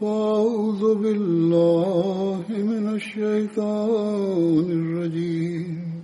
[0.00, 6.02] فأعوذ بالله من الشيطان الرجيم.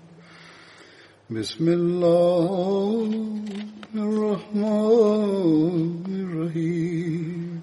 [1.30, 3.10] بسم الله
[3.94, 7.60] الرحمن الرحيم.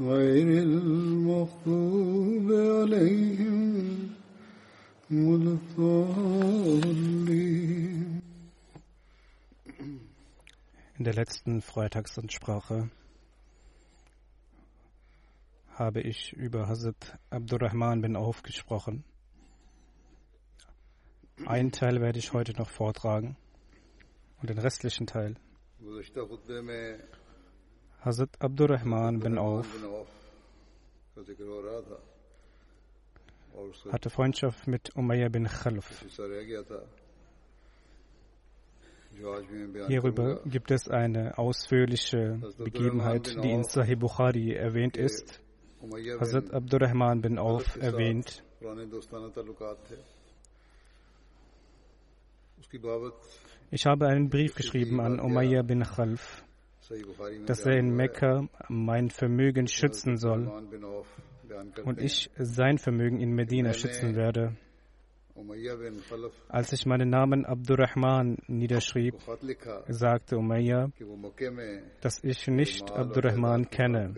[0.00, 4.10] غير المغضوب عليهم
[5.10, 7.26] ولا الضالين
[10.98, 12.88] In der letzten Freitagsansprache
[15.68, 19.04] habe ich über Hazrat Abdurrahman bin Auf gesprochen.
[21.44, 23.36] Einen Teil werde ich heute noch vortragen
[24.40, 25.34] und den restlichen Teil.
[28.03, 29.67] Hazrat Abdurrahman bin Auf
[33.91, 36.03] hatte Freundschaft mit Umayyah bin Khalaf.
[39.87, 45.39] Hierüber gibt es eine ausführliche Begebenheit, die in Sahih Bukhari erwähnt ist.
[46.19, 48.43] Hazrat Abdurrahman bin Auf erwähnt.
[53.69, 56.43] Ich habe einen Brief geschrieben an Umayyah bin Khalaf
[57.45, 60.47] dass er in Mekka mein Vermögen schützen soll
[61.83, 64.55] und ich sein Vermögen in Medina schützen werde.
[66.49, 69.15] Als ich meinen Namen Abdurrahman niederschrieb,
[69.87, 70.89] sagte Umayya,
[72.01, 74.13] dass ich nicht Abdurrahman kenne.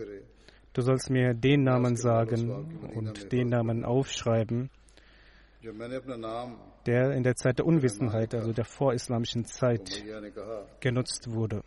[0.72, 2.50] Du sollst mir den Namen sagen
[2.94, 4.70] und den Namen aufschreiben,
[6.86, 10.04] der in der Zeit der Unwissenheit, also der vorislamischen Zeit,
[10.80, 11.62] genutzt wurde.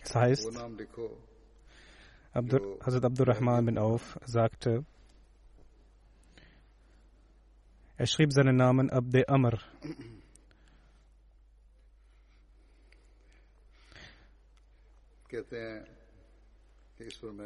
[0.00, 0.46] Das heißt,
[2.32, 4.84] Abdur, Hazrat Abdurrahman bin Auf sagte,
[7.96, 9.58] er schrieb seinen Namen Abde Amr.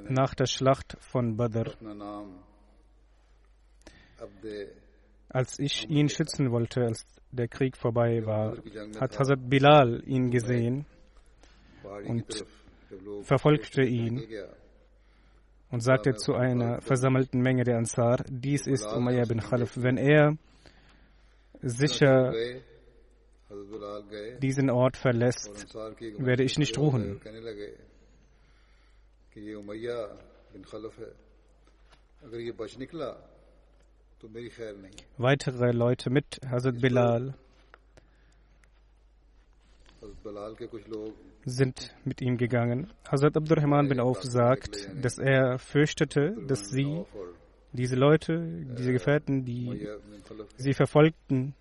[0.09, 1.77] Nach der Schlacht von Badr.
[5.35, 8.57] Als ich ihn schützen wollte, als der Krieg vorbei war,
[9.01, 10.87] hat Hazrat Bilal ihn gesehen
[12.07, 12.45] und
[13.23, 14.23] verfolgte ihn
[15.73, 19.73] und sagte zu einer versammelten Menge der Ansar, dies ist Umayyah bin Khalaf.
[19.77, 20.39] Wenn er
[21.63, 22.33] sicher
[24.41, 25.75] diesen Ort verlässt,
[26.19, 27.21] werde ich nicht ruhen
[35.19, 37.35] weitere Leute mit, Hazrat Bilal,
[41.45, 42.93] sind mit ihm gegangen.
[43.11, 47.05] Hazrat Abdurrahman bin Auf sagt, dass er fürchtete, dass sie,
[47.73, 49.89] diese Leute, diese Gefährten, die
[50.57, 51.55] sie verfolgten,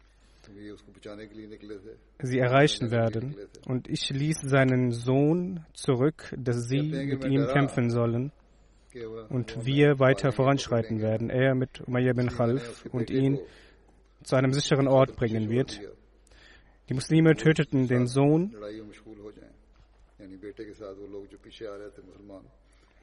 [2.19, 3.35] sie erreichen werden.
[3.65, 8.31] Und ich ließ seinen Sohn zurück, dass sie mit ihm kämpfen sollen
[9.29, 11.29] und wir weiter voranschreiten werden.
[11.29, 13.39] Er mit Umayyad bin Khalf und ihn
[14.23, 15.81] zu einem sicheren Ort bringen wird.
[16.89, 18.55] Die Muslime töteten den Sohn.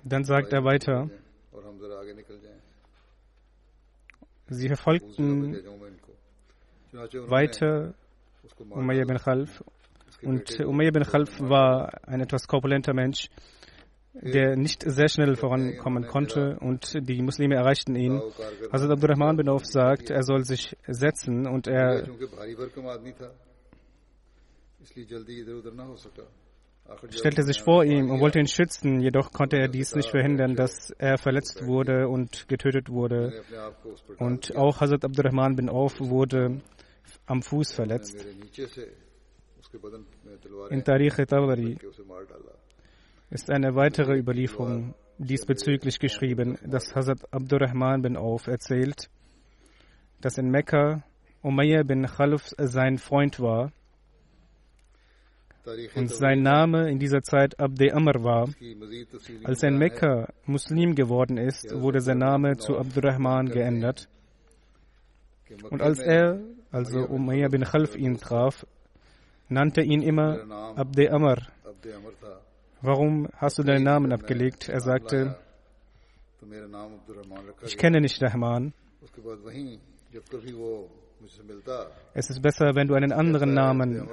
[0.04, 1.10] Dann sagt er weiter,
[4.48, 5.56] sie verfolgten
[7.28, 7.94] weiter
[8.70, 9.64] Umayyad bin Khalf.
[10.22, 13.28] Und Umayyad bin Khalf war ein etwas korpulenter Mensch
[14.12, 18.20] der nicht sehr schnell vorankommen konnte und die Muslime erreichten ihn.
[18.72, 22.04] Hazrat Abdurrahman bin Auf sagt, er soll sich setzen und er
[27.10, 30.90] stellte sich vor ihm und wollte ihn schützen, jedoch konnte er dies nicht verhindern, dass
[30.98, 33.44] er verletzt wurde und getötet wurde.
[34.18, 36.60] Und auch Hazrat Abdurrahman bin Auf wurde
[37.26, 38.26] am Fuß verletzt.
[40.70, 41.78] In Tariq Tabari
[43.30, 49.08] ist eine weitere Überlieferung diesbezüglich geschrieben, dass Hazrat Abdurrahman bin Auf erzählt,
[50.20, 51.04] dass in Mekka
[51.42, 53.72] Umayyah bin Khalf sein Freund war
[55.94, 58.48] und sein Name in dieser Zeit Abde Amr war.
[59.44, 64.08] Als er in Mekka Muslim geworden ist, wurde sein Name zu Abdurrahman geändert.
[65.70, 66.40] Und als er,
[66.72, 68.66] also Umayyah bin Khalf, ihn traf,
[69.48, 71.36] nannte ihn immer Abde Amr.
[72.82, 74.68] Warum hast du deinen Namen abgelegt?
[74.68, 75.36] Er sagte,
[77.62, 78.72] ich kenne nicht Rahman.
[82.14, 84.08] Es ist besser, wenn du einen anderen Namen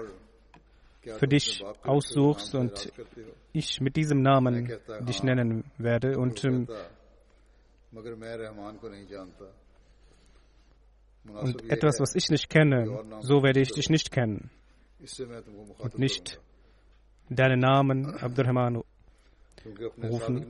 [1.02, 2.92] für dich aussuchst und
[3.54, 4.70] ich mit diesem Namen
[5.08, 6.18] dich nennen werde.
[6.18, 6.68] Und, ähm,
[11.24, 14.50] und etwas, was ich nicht kenne, so werde ich dich nicht kennen.
[15.80, 16.42] Und nicht
[17.30, 18.84] deinen Namen Abdurrahman
[20.04, 20.48] rufen.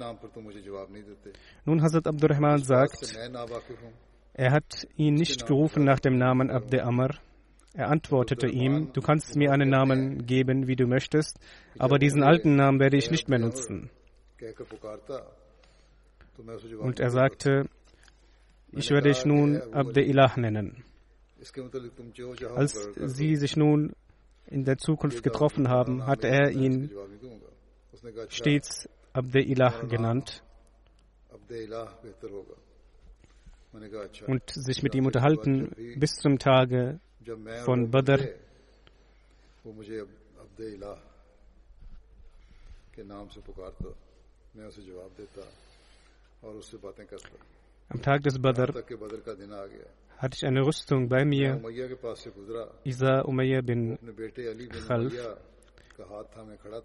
[1.65, 3.17] Nun, Hazrat Abdurrahman sagt,
[4.33, 7.09] er hat ihn nicht gerufen nach dem Namen Abde Amr.
[7.73, 11.39] Er antwortete ihm, du kannst mir einen Namen geben, wie du möchtest,
[11.77, 13.89] aber diesen alten Namen werde ich nicht mehr nutzen.
[16.79, 17.69] Und er sagte,
[18.71, 20.83] ich werde dich nun Abde Ilah nennen.
[22.55, 23.93] Als sie sich nun
[24.47, 26.91] in der Zukunft getroffen haben, hat er ihn
[28.29, 30.43] stets Abde Ilah genannt
[34.27, 36.99] und sich mit ihm unterhalten bis zum Tage
[37.65, 38.19] von Badr.
[47.89, 48.73] Am Tag des Badr
[50.17, 51.61] hatte ich eine Rüstung bei mir.
[52.83, 53.97] Isa Umayyah bin
[54.87, 55.13] Khalf.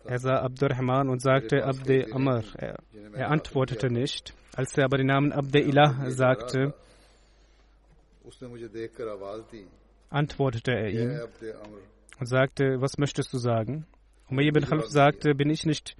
[0.05, 2.43] Er sah Abdurrahman und sagte Abde Amr.
[2.57, 2.79] Er,
[3.15, 4.35] er, antwortete nicht.
[4.55, 6.75] Als er aber den Namen Abde Ilah sagte,
[10.09, 11.21] antwortete er ihm
[12.19, 13.87] und sagte, was möchtest du sagen?
[14.31, 15.95] Umayyah bin Khalf sagte, bin ich nicht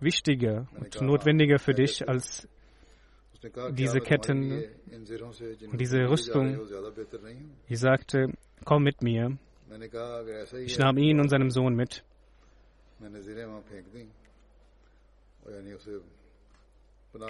[0.00, 2.48] wichtiger und notwendiger für dich als
[3.72, 4.64] diese Ketten
[5.70, 6.60] und diese Rüstung.
[7.68, 8.32] Ich sagte,
[8.64, 9.36] komm mit mir.
[10.64, 12.02] Ich nahm ihn und seinen Sohn mit.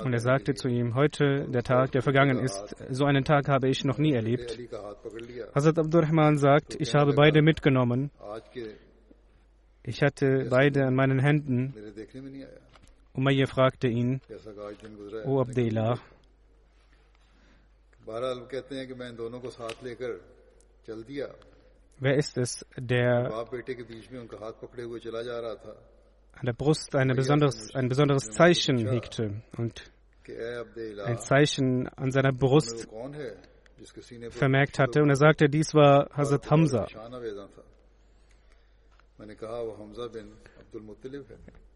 [0.02, 3.68] Und er sagte zu ihm, heute, der Tag, der vergangen ist, so einen Tag habe
[3.68, 4.58] ich noch nie erlebt.
[5.54, 8.10] Hazrat Abdurrahman sagt, ich habe beide mitgenommen.
[9.82, 11.72] Ich hatte beide an meinen Händen.
[13.16, 14.20] Umayyah fragte ihn,
[15.24, 15.98] O Abdullah,
[21.98, 23.32] wer ist es, der
[26.32, 29.90] an der Brust eine besonderes, ein besonderes Zeichen hegte und
[30.28, 32.86] ein Zeichen an seiner Brust
[34.30, 35.02] vermerkt hatte.
[35.02, 36.86] Und er sagte, dies war Hazrat Hamza.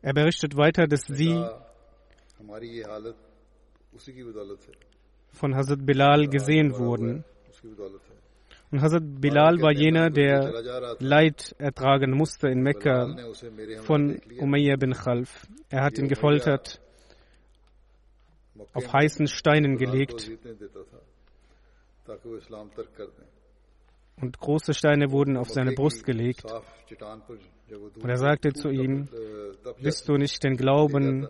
[0.02, 1.44] Er berichtet weiter, dass sie
[5.32, 7.24] von Hazrat Bilal gesehen wurden.
[8.70, 13.17] Und Hazrat Bilal war jener, der Leid ertragen musste in Mekka
[13.82, 15.46] von Umayyah bin Khalf.
[15.69, 16.81] Er hat ihn gefoltert,
[18.72, 20.31] auf heißen Steinen gelegt.
[24.20, 26.44] Und große Steine wurden auf seine Brust gelegt.
[28.03, 29.08] Und er sagte zu ihm,
[29.81, 31.29] bis du nicht den Glauben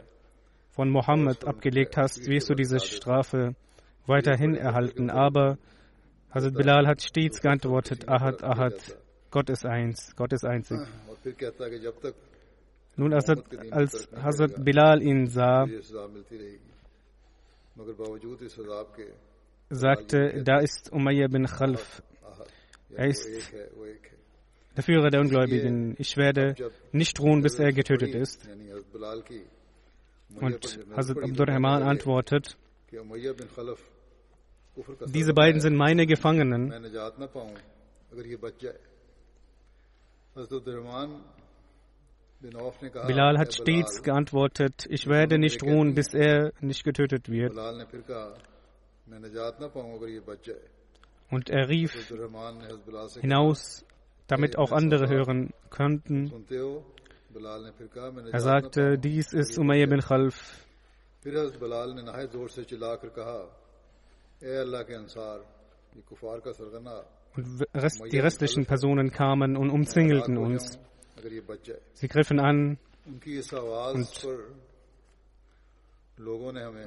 [0.71, 3.55] von Mohammed abgelegt hast, wirst du diese Strafe
[4.07, 5.11] weiterhin erhalten.
[5.11, 5.59] Aber
[6.31, 8.99] Hazrat Bilal hat stets geantwortet, Ahad, Ahad,
[9.31, 10.79] Gott ist eins, Gott ist einzig.
[12.97, 15.67] Nun, als, Hazrat Bilal ihn sah,
[19.71, 22.03] sagte, da ist Umayyah bin Khalf.
[22.95, 23.27] Er ist
[24.77, 25.95] der Führer der Ungläubigen.
[25.99, 26.55] Ich werde
[26.93, 28.49] nicht ruhen, bis er getötet ist.
[30.37, 32.57] Und Hazrat Abdurrahman antwortet,
[35.07, 36.71] diese beiden sind meine Gefangenen.
[43.07, 47.53] Bilal hat stets geantwortet, ich werde nicht ruhen, bis er nicht getötet wird.
[51.31, 51.93] Und er rief
[53.21, 53.85] hinaus,
[54.27, 56.33] damit auch andere hören könnten.
[58.33, 60.67] Er sagte, dies ist Umayya bin Khalf.
[67.37, 70.79] Und die restlichen Personen kamen und umzingelten uns.
[71.95, 73.23] Sie griffen an und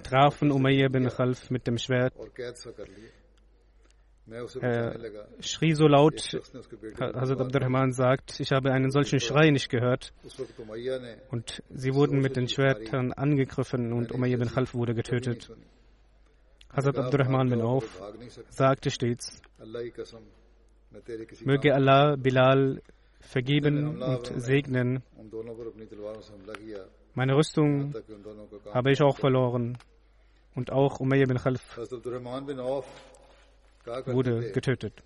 [0.04, 2.14] trafen Umayya bin Khalf mit dem Schwert.
[4.26, 4.96] Er
[5.42, 6.22] schrie so laut,
[6.98, 10.14] Hazrat Abdurrahman sagt, ich habe einen solchen Schrei nicht gehört.
[11.30, 15.52] Und sie wurden mit den Schwertern angegriffen und Umayya bin Khalf wurde getötet.
[16.70, 18.02] Hazrat Abdurrahman bin Auf
[18.50, 19.42] sagte stets,
[21.44, 22.82] möge Allah Bilal
[23.20, 25.04] vergeben und segnen.
[27.14, 27.94] Meine Rüstung
[28.74, 29.78] habe ich auch verloren.
[30.56, 31.78] Und auch Umayya bin Khalf
[33.86, 35.04] wurde getötet.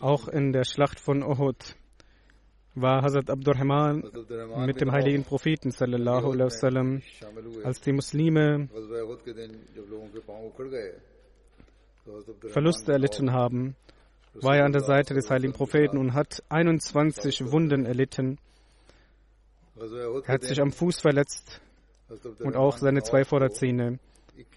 [0.00, 1.76] Auch in der Schlacht von Uhud
[2.74, 4.04] war Hazrat Abdurrahman
[4.66, 7.02] mit dem heiligen Propheten sallallahu alaihi wasallam,
[7.64, 8.68] als die Muslime.
[12.48, 13.74] Verluste erlitten haben,
[14.34, 18.38] war er an der Seite des heiligen Propheten und hat 21 Wunden erlitten.
[19.76, 21.60] Er hat sich am Fuß verletzt
[22.40, 23.98] und auch seine zwei Vorderzähne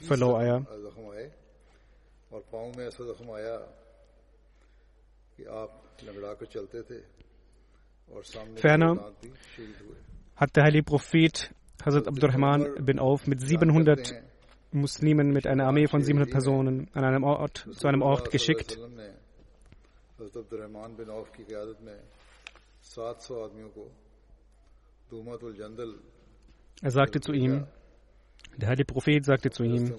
[0.08, 0.66] verlor er.
[8.56, 9.14] Ferner
[10.36, 11.54] hat der heilige Prophet
[11.86, 14.14] Hazrat Abdurrahman bin Auf mit 700
[14.72, 18.78] Muslimen mit einer Armee von 700 Personen an einem Ort, zu einem Ort geschickt.
[26.82, 27.66] Er sagte zu ihm,
[28.58, 29.94] der heilige Prophet sagte zu ihm,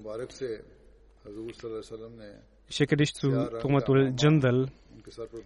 [2.69, 4.71] ich schicke dich zu Tumatul Jandal.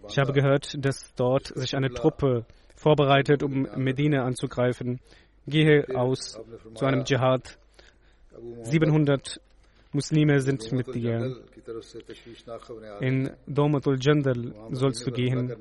[0.07, 4.99] Ich habe gehört, dass dort sich eine Truppe vorbereitet, um Medina anzugreifen.
[5.47, 6.39] Gehe aus
[6.75, 7.57] zu einem Dschihad.
[8.63, 9.39] 700
[9.91, 11.37] Muslime sind mit dir.
[12.99, 15.51] In Domatul Jandal sollst du gehen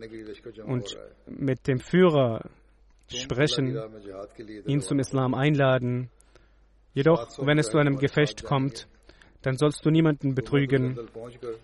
[0.66, 2.42] und mit dem Führer
[3.08, 3.78] sprechen,
[4.66, 6.10] ihn zum Islam einladen.
[6.92, 8.88] Jedoch, wenn es zu einem Gefecht kommt,
[9.42, 10.98] dann sollst du niemanden betrügen,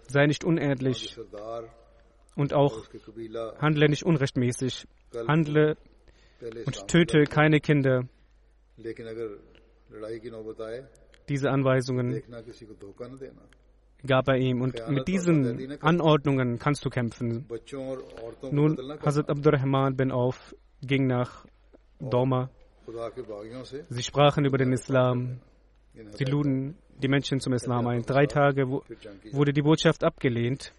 [0.09, 1.17] sei nicht unehrlich
[2.37, 2.87] und auch
[3.59, 4.87] handle nicht unrechtmäßig,
[5.27, 5.77] handle
[6.67, 8.05] und töte keine Kinder.
[11.29, 12.23] Diese Anweisungen
[14.07, 17.47] gab er ihm und mit diesen Anordnungen kannst du kämpfen.
[18.51, 21.45] Nun, Hazrat Abdurrahman bin Auf ging nach
[21.99, 22.51] Doma.
[23.89, 25.41] Sie sprachen über den Islam.
[26.13, 28.03] Sie luden die Menschen zum Islam ein.
[28.03, 30.73] Drei Tage wurde die Botschaft abgelehnt.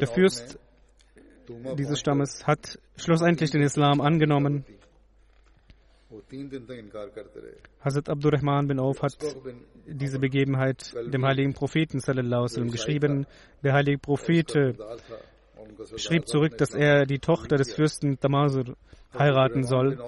[0.00, 0.58] Der Fürst
[1.78, 4.64] dieses Stammes hat schlussendlich den Islam angenommen.
[7.84, 9.16] Hazrat Abdurrahman bin Auf hat
[9.86, 13.26] diese Begebenheit dem heiligen Propheten geschrieben.
[13.62, 14.54] Der heilige Prophet
[15.96, 18.76] schrieb zurück, dass er die Tochter des Fürsten Damasur
[19.18, 19.98] heiraten soll.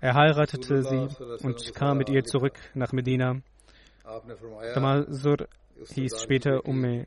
[0.00, 1.08] Er heiratete sie
[1.44, 3.40] und kam mit ihr zurück nach Medina.
[4.74, 5.48] Damasur
[5.94, 7.06] hieß später Umme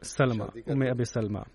[0.00, 1.46] Salma, Umme Abi Salma.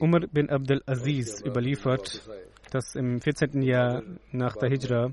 [0.00, 2.22] Umar bin Abdul Aziz überliefert,
[2.70, 3.62] dass im 14.
[3.62, 5.12] Jahr nach der Hijra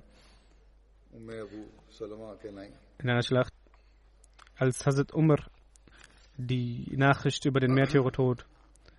[3.00, 3.54] in einer Schlacht,
[4.58, 5.40] als Hazrat Umar
[6.38, 8.46] die Nachricht über den Märtyrertod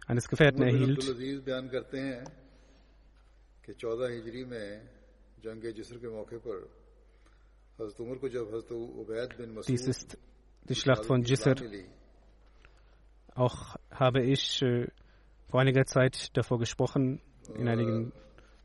[0.06, 1.02] eines Gefährten erhielt.
[9.68, 10.18] Dies ist
[10.68, 11.54] die Schlacht von Jisr.
[13.34, 14.86] Auch habe ich äh,
[15.50, 17.20] vor einiger Zeit davor gesprochen,
[17.54, 18.12] in einigen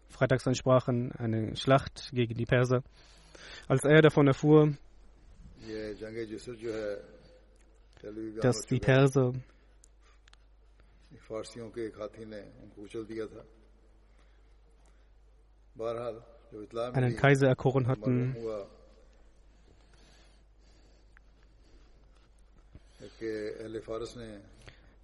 [0.07, 2.83] Freitagsansprachen, eine Schlacht gegen die Perser.
[3.67, 4.73] Als er davon erfuhr,
[8.41, 9.33] dass die Perser.
[16.93, 18.35] einen Kaiser erkoren hatten,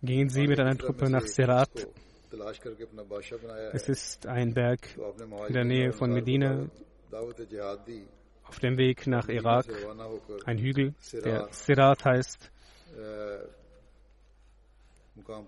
[0.04, 1.70] gingen sie mit einer Truppe nach Serat.
[3.72, 4.98] Es ist ein Berg
[5.48, 6.70] in der Nähe von Medina,
[8.44, 9.66] auf dem Weg nach Irak,
[10.46, 12.52] ein Hügel, der Serat heißt.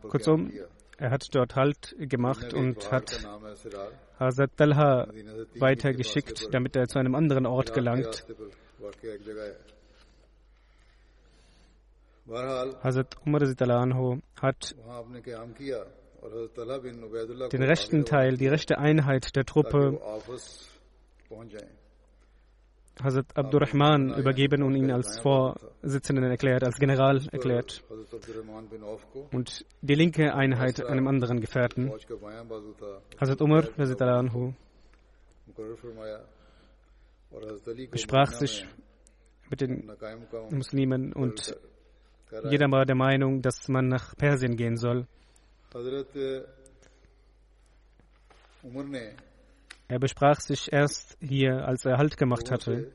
[0.10, 0.52] Kurzum,
[0.98, 3.26] er hat dort Halt gemacht und hat
[4.20, 5.08] Hazrat Talha
[5.58, 8.26] weitergeschickt, damit er zu einem anderen Ort gelangt.
[12.28, 14.76] Hazrat Umar anhu hat
[17.52, 20.00] den rechten Teil, die rechte Einheit der Truppe
[23.02, 27.84] Hazrat Abdurrahman übergeben und ihn als Vorsitzenden erklärt, als General erklärt.
[29.32, 31.92] Und die linke Einheit einem anderen Gefährten,
[33.20, 33.64] Hazrat Umar
[34.00, 34.54] anhu,
[37.92, 38.66] besprach sich
[39.50, 39.92] mit den
[40.52, 41.56] Muslimen und
[42.50, 45.08] jeder war der Meinung, dass man nach Persien gehen soll.
[49.90, 52.92] Er besprach sich erst hier, als er Halt gemacht hatte.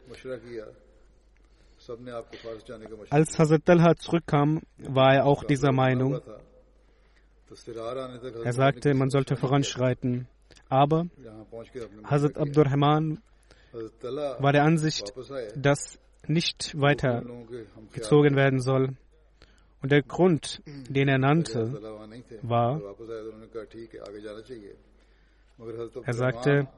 [3.10, 6.20] Als Hazrat Talha zurückkam, war er auch dieser Meinung.
[8.44, 10.28] Er sagte, man sollte voranschreiten.
[10.68, 11.06] Aber
[12.04, 13.20] Hazrat Abdurrahman
[14.38, 15.12] war der Ansicht,
[15.56, 15.98] dass
[16.28, 17.24] nicht weiter
[17.92, 18.96] gezogen werden soll.
[19.82, 21.60] Und der Grund, den er nannte,
[22.42, 22.80] war,
[26.04, 26.68] er sagte,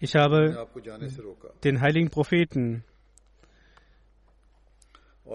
[0.00, 0.68] ich habe
[1.64, 2.84] den heiligen Propheten,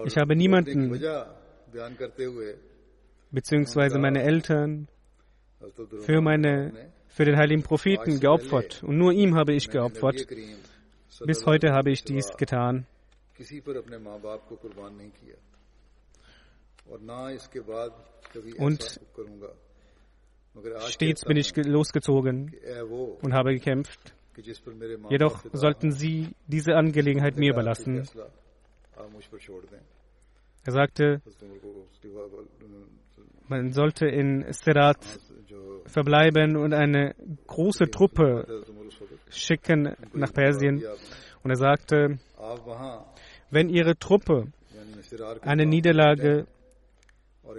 [0.04, 1.00] ich habe niemanden,
[3.30, 4.88] beziehungsweise meine Eltern,
[6.00, 8.82] für, meine, für den heiligen Propheten geopfert.
[8.82, 10.26] Und nur ihm habe ich geopfert.
[11.24, 12.86] Bis heute habe ich dies getan.
[18.58, 19.00] Und
[20.88, 22.54] stets bin ich losgezogen
[23.22, 24.14] und habe gekämpft.
[25.10, 28.06] Jedoch sollten Sie diese Angelegenheit mir überlassen.
[30.66, 31.20] Er sagte,
[33.48, 34.98] man sollte in Sirat
[35.86, 37.14] verbleiben und eine
[37.46, 38.64] große Truppe
[39.30, 40.82] schicken nach Persien.
[41.42, 42.18] Und er sagte,
[43.50, 44.46] wenn Ihre Truppe
[45.42, 46.46] eine Niederlage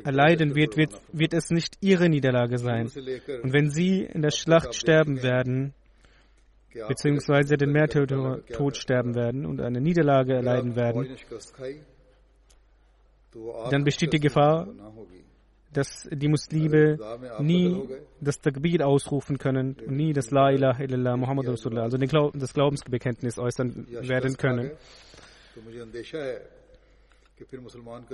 [0.03, 2.85] erleiden wird, wird, wird es nicht Ihre Niederlage sein.
[2.85, 5.73] Und wenn Sie in der Schlacht sterben werden,
[6.87, 11.15] beziehungsweise den Märtyrertod sterben werden und eine Niederlage erleiden werden,
[13.69, 14.67] dann besteht die Gefahr,
[15.73, 16.97] dass die Muslime
[17.39, 17.89] nie
[18.21, 23.37] das Takbir ausrufen können und nie das La ilaha illallah Muhammad Rasulullah, also das Glaubensbekenntnis
[23.37, 24.71] äußern werden können.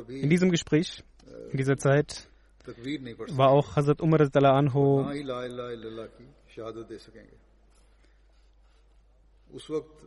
[0.08, 1.04] In diesem Gespräch,
[1.52, 2.28] in dieser Zeit,
[3.30, 5.06] war auch Hazrat Umar anhu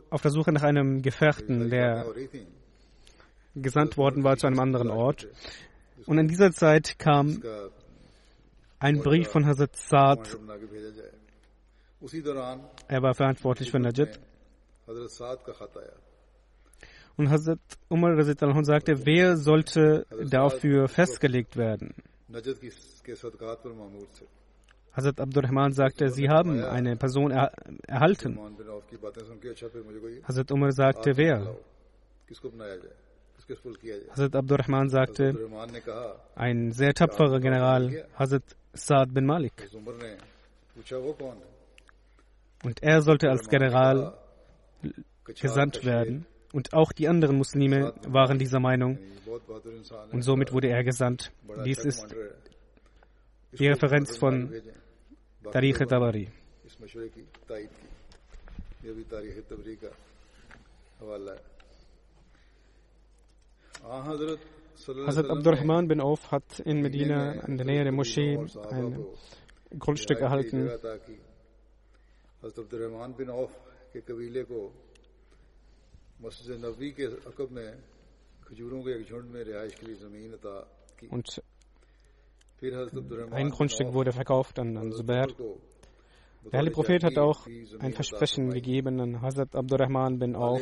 [0.09, 2.05] auf der Suche nach einem Gefährten, der
[3.55, 5.27] gesandt worden war zu einem anderen Ort.
[6.05, 7.41] Und in dieser Zeit kam
[8.79, 10.37] ein Brief von Hazrat Saad.
[12.87, 14.19] Er war verantwortlich für Najat.
[17.17, 21.93] Und Hazrat Umar sagte, wer sollte dafür festgelegt werden?
[24.91, 27.51] Hazrat Abdurrahman sagte, Sie haben eine Person er
[27.87, 28.39] erhalten.
[30.23, 31.55] Hazrat Umar sagte, wer?
[34.09, 35.49] Hazrat Abdurrahman sagte,
[36.35, 39.53] ein sehr tapferer General, Hazrat Saad bin Malik.
[42.63, 44.17] Und er sollte als General
[45.25, 46.25] gesandt werden.
[46.55, 48.97] Und auch die anderen Muslime waren dieser Meinung.
[50.13, 51.33] Und somit wurde er gesandt.
[51.65, 52.15] Dies ist
[53.59, 54.53] die Referenz von
[55.51, 56.29] Tarikh Tabari.
[65.05, 68.39] Hazrat Abdurrahman bin Auf hat in Medina in der Nähe der Moschee
[68.69, 69.05] ein
[69.77, 70.69] Grundstück erhalten.
[72.41, 73.51] Hazrat Abdurrahman bin Auf
[81.09, 81.41] und
[83.31, 85.27] ein Grundstück wurde verkauft an, an Zubair.
[86.51, 87.47] Der Heilige Prophet hat auch
[87.79, 90.61] ein Versprechen gegeben an Hazrat Abdurrahman bin Auf.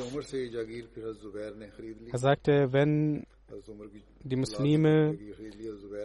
[2.12, 3.26] Er sagte, wenn
[4.24, 5.18] die Muslime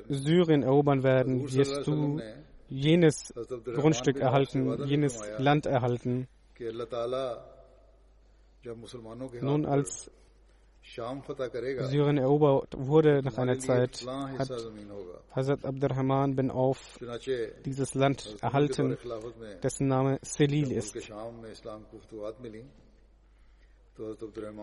[0.08, 2.20] Syrien erobern werden, wirst du
[2.68, 3.32] jenes
[3.64, 6.26] Grundstück erhalten, jenes Land erhalten.
[9.40, 10.10] Nun, als
[10.82, 14.50] Syrien erobert wurde nach einer Zeit, hat
[15.34, 16.98] Hazrat Abdurrahman bin Auf
[17.64, 18.96] dieses Land erhalten,
[19.62, 20.96] dessen Name Selil ist.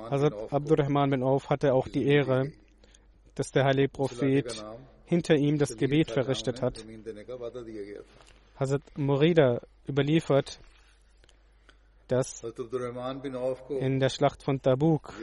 [0.10, 2.52] Hazrat Abdurrahman bin Auf hatte auch die Ehre,
[3.36, 4.65] dass der heilige Prophet
[5.06, 6.84] hinter ihm das Gebet verrichtet hat.
[8.60, 10.60] Hazrat Murida überliefert,
[12.08, 12.44] dass
[13.80, 15.13] in der Schlacht von Tabuk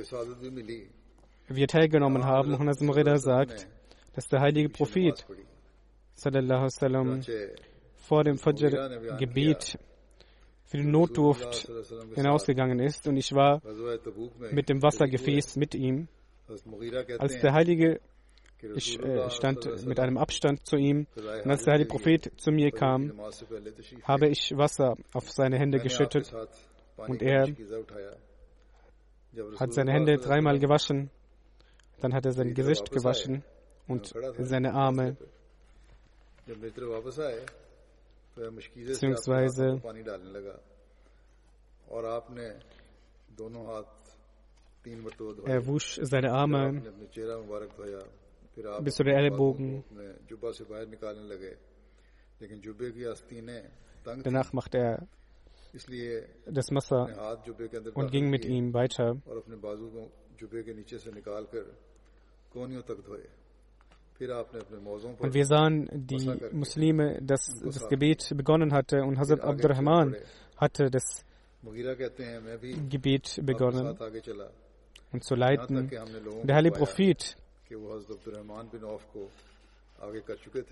[1.48, 2.54] wir teilgenommen haben.
[2.54, 3.68] Und Murida sagt,
[4.14, 5.26] dass der heilige Prophet
[6.14, 7.20] sallam,
[7.96, 9.78] vor dem Fajr-Gebet
[10.64, 11.70] für die Notdurft
[12.14, 13.60] hinausgegangen ist und ich war
[14.50, 16.08] mit dem Wassergefäß mit ihm.
[17.18, 18.00] Als der heilige
[18.76, 22.70] ich äh, stand mit einem Abstand zu ihm und als der heilige Prophet zu mir
[22.70, 23.12] kam,
[24.04, 26.32] habe ich Wasser auf seine Hände geschüttet
[26.96, 27.46] und er
[29.58, 31.10] hat seine Hände dreimal gewaschen,
[32.00, 33.42] dann hat er sein Gesicht gewaschen
[33.88, 35.16] und seine Arme,
[38.74, 39.80] beziehungsweise
[45.44, 46.82] er wusch seine Arme.
[48.82, 49.84] bis zu den Ellbogen.
[54.04, 55.06] Danach machte er
[56.46, 57.08] das Messer
[57.94, 59.16] und ging mit ihm weiter.
[65.18, 70.16] Und wir sahen die Muslime, dass das Gebet begonnen hatte und Hazrat Abdurrahman
[70.56, 71.24] hatte das
[72.88, 73.96] Gebet begonnen
[75.12, 75.90] und zu leiten.
[76.44, 77.36] Der heilige Prophet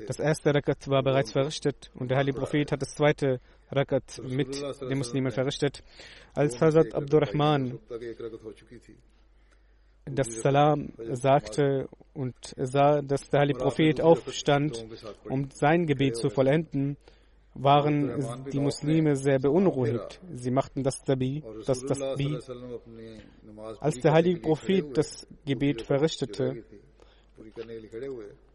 [0.06, 4.60] das erste Rakat war bereits verrichtet und der heilige Prophet hat das zweite Rakat mit
[4.80, 5.82] den Muslimen verrichtet.
[6.34, 7.78] Als Hazrat Abdurrahman
[10.04, 14.84] das Salam sagte und sah, dass der heilige Prophet aufstand,
[15.28, 16.96] um sein Gebet zu vollenden,
[17.54, 20.20] waren die Muslime sehr beunruhigt.
[20.32, 22.38] Sie machten das Tabi, das Tasbih.
[23.80, 26.64] Als der heilige Prophet das Gebet verrichtete,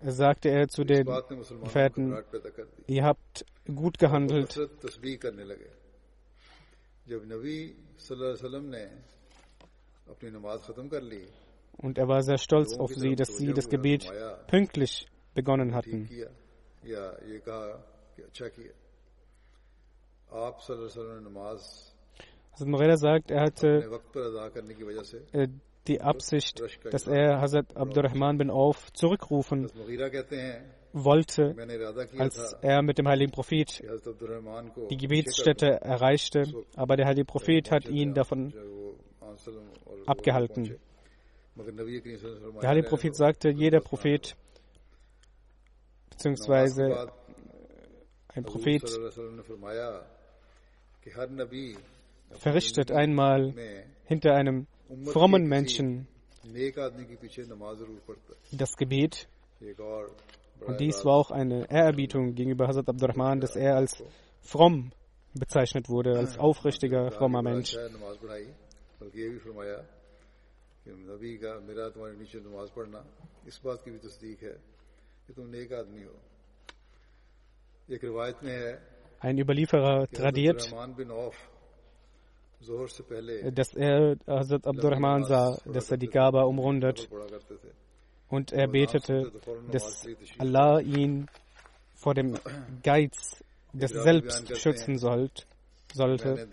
[0.02, 1.06] sagte er zu den
[1.64, 2.18] Gefährten,
[2.88, 4.60] ihr habt gut gehandelt.
[11.78, 14.12] Und er war sehr stolz auf sie, dass sie das Gebet
[14.48, 16.10] pünktlich begonnen hatten.
[22.52, 23.90] Also Morella sagt, er hatte
[25.88, 29.70] die Absicht, dass er Hazrat Abdurrahman bin Auf zurückrufen
[30.94, 31.56] wollte,
[32.18, 33.84] als er mit dem heiligen Prophet
[34.90, 36.46] die Gebetsstätte erreichte,
[36.76, 38.54] aber der heilige Prophet hat ihn davon
[40.06, 40.78] abgehalten.
[42.62, 44.36] Der heilige Prophet sagte, jeder Prophet
[46.10, 47.12] beziehungsweise
[48.30, 48.84] ein Prophet
[52.32, 53.54] verrichtet einmal
[54.06, 54.68] hinter einem
[55.06, 56.08] frommen Menschen
[58.52, 59.28] das Gebet.
[60.62, 64.04] Und dies war auch eine Ehrerbietung gegenüber Hazrat Abdurrahman, dass er als
[64.42, 64.92] fromm
[65.34, 67.76] bezeichnet wurde, als aufrichtiger, frommer Mensch.
[79.20, 80.72] Ein Überlieferer tradiert,
[83.54, 87.10] dass er Hazrat Abdurrahman sah, dass er die Kaaba umrundet
[88.30, 89.32] und er betete,
[89.72, 91.28] dass Allah ihn
[91.94, 92.38] vor dem
[92.84, 95.48] Geiz des Selbst schützen sollt,
[95.94, 96.48] sollte.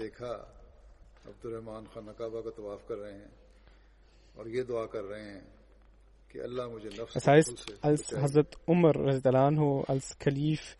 [7.14, 8.96] Das heißt, als Hazrat Umar
[9.86, 10.76] als Kalif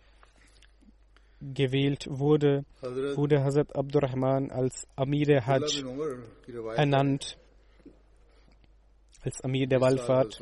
[1.55, 5.85] gewählt wurde, wurde Hazrat Abdurrahman als Amir Hajj
[6.77, 7.39] ernannt,
[9.23, 10.41] als Amir der Wallfahrt.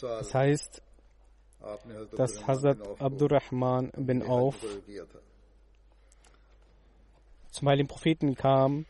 [0.00, 0.82] Das heißt,
[2.16, 4.56] dass Hazrat Abdurrahman bin Auf
[7.50, 8.84] zum Heiligen Propheten kam,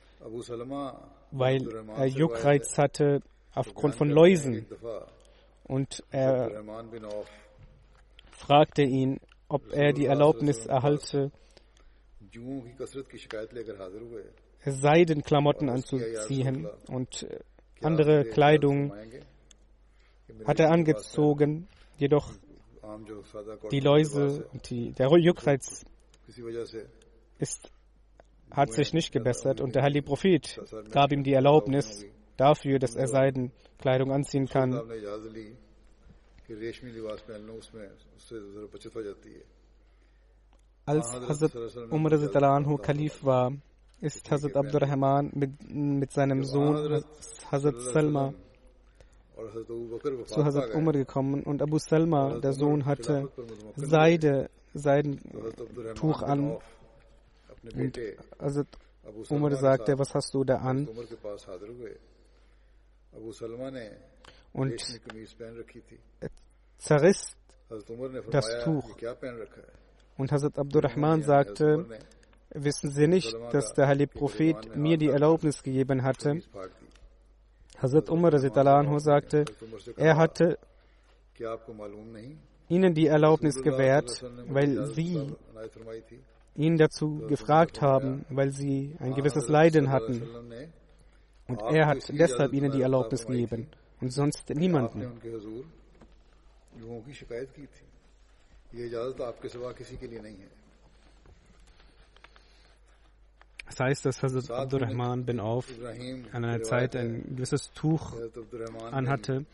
[1.30, 3.20] weil er Juckreiz hatte
[3.54, 4.66] aufgrund von Läusen.
[5.64, 6.62] Und er
[8.34, 11.30] fragte ihn, ob er die Erlaubnis erhalte,
[14.66, 17.40] Seidenklamotten anzuziehen und äh,
[17.82, 18.92] andere Kleidung
[20.44, 21.68] hat er angezogen,
[21.98, 22.32] jedoch
[23.70, 25.84] die Läuse und die, der Juckreiz
[27.38, 27.70] ist,
[28.50, 32.04] hat sich nicht gebessert und der heilige Prophet gab ihm die Erlaubnis
[32.36, 34.72] dafür, dass er Seidenkleidung anziehen kann.
[40.86, 41.54] Als Hazrat
[41.90, 43.52] Umar anhu Kalif war,
[44.00, 47.02] ist Hazrat Abdurrahman mit, mit seinem Sohn
[47.50, 48.34] Hazrat Salma
[50.26, 53.30] zu Hazrat Umar gekommen und Abu Salma, der Sohn, hatte
[53.76, 56.58] Seide, Seidentuch an
[57.74, 57.98] Und
[58.38, 58.68] Hazrat
[59.30, 60.88] Umar sagte, was hast du da an?
[64.52, 64.72] Und
[66.20, 66.30] er
[66.84, 67.36] zerriss
[68.30, 68.88] das Tuch.
[70.16, 71.86] Und Hazrat Abdurrahman sagte,
[72.50, 76.42] wissen Sie nicht, dass der heilige Prophet mir die Erlaubnis gegeben hatte?
[77.78, 79.44] Hazrat Umar sagte,
[79.96, 80.58] er hatte
[82.68, 85.34] ihnen die Erlaubnis gewährt, weil sie
[86.54, 90.22] ihn dazu gefragt haben, weil sie ein gewisses Leiden hatten.
[91.48, 93.68] Und er hat deshalb ihnen die Erlaubnis gegeben
[94.00, 95.20] und sonst niemanden.
[103.66, 105.66] Das heißt, dass Hazrat Abdurrahman bin Auf
[106.32, 108.14] an einer Zeit ein gewisses Tuch
[108.90, 109.46] anhatte,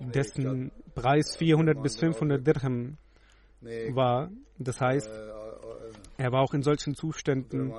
[0.00, 2.96] dessen Preis 400 bis 500 Dirham
[3.90, 4.30] war.
[4.58, 5.10] Das heißt,
[6.18, 7.72] er war auch in solchen Zuständen,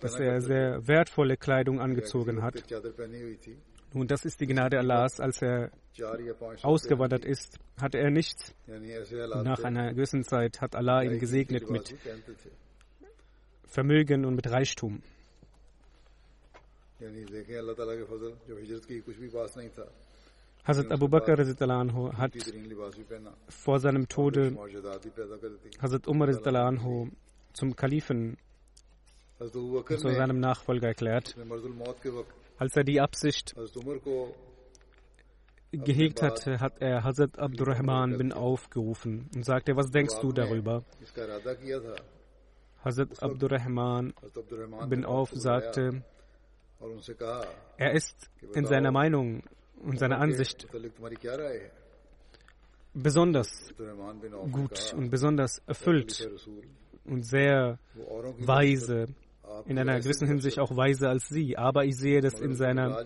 [0.00, 2.54] dass er sehr wertvolle Kleidung angezogen hat.
[3.92, 5.20] Nun, das ist die Gnade Allahs.
[5.20, 5.70] Als er
[6.62, 8.54] ausgewandert ist, hatte er nichts.
[8.66, 11.94] Nach einer gewissen Zeit hat Allah ihn gesegnet mit
[13.66, 15.02] Vermögen und mit Reichtum.
[20.64, 22.32] Hazrat Abu Bakr hat
[23.48, 24.56] vor seinem Tode
[25.80, 26.32] Hazrat Umar
[27.52, 28.36] zum Kalifen,
[29.38, 31.36] zu seinem Nachfolger erklärt.
[32.58, 33.54] Als er die Absicht
[35.70, 40.84] gehegt hatte, hat er Hazrat Abdurrahman bin aufgerufen und sagte, was denkst du darüber?
[42.84, 44.14] Hazrat Abdurrahman
[44.88, 46.02] bin Auf sagte,
[47.76, 49.42] er ist in seiner Meinung
[49.80, 50.66] und seiner Ansicht
[52.94, 53.72] besonders
[54.50, 56.28] gut und besonders erfüllt
[57.04, 57.78] und sehr
[58.38, 59.06] weise,
[59.66, 61.56] in einer gewissen Hinsicht auch weiser als sie.
[61.56, 63.04] Aber ich sehe, dass in seiner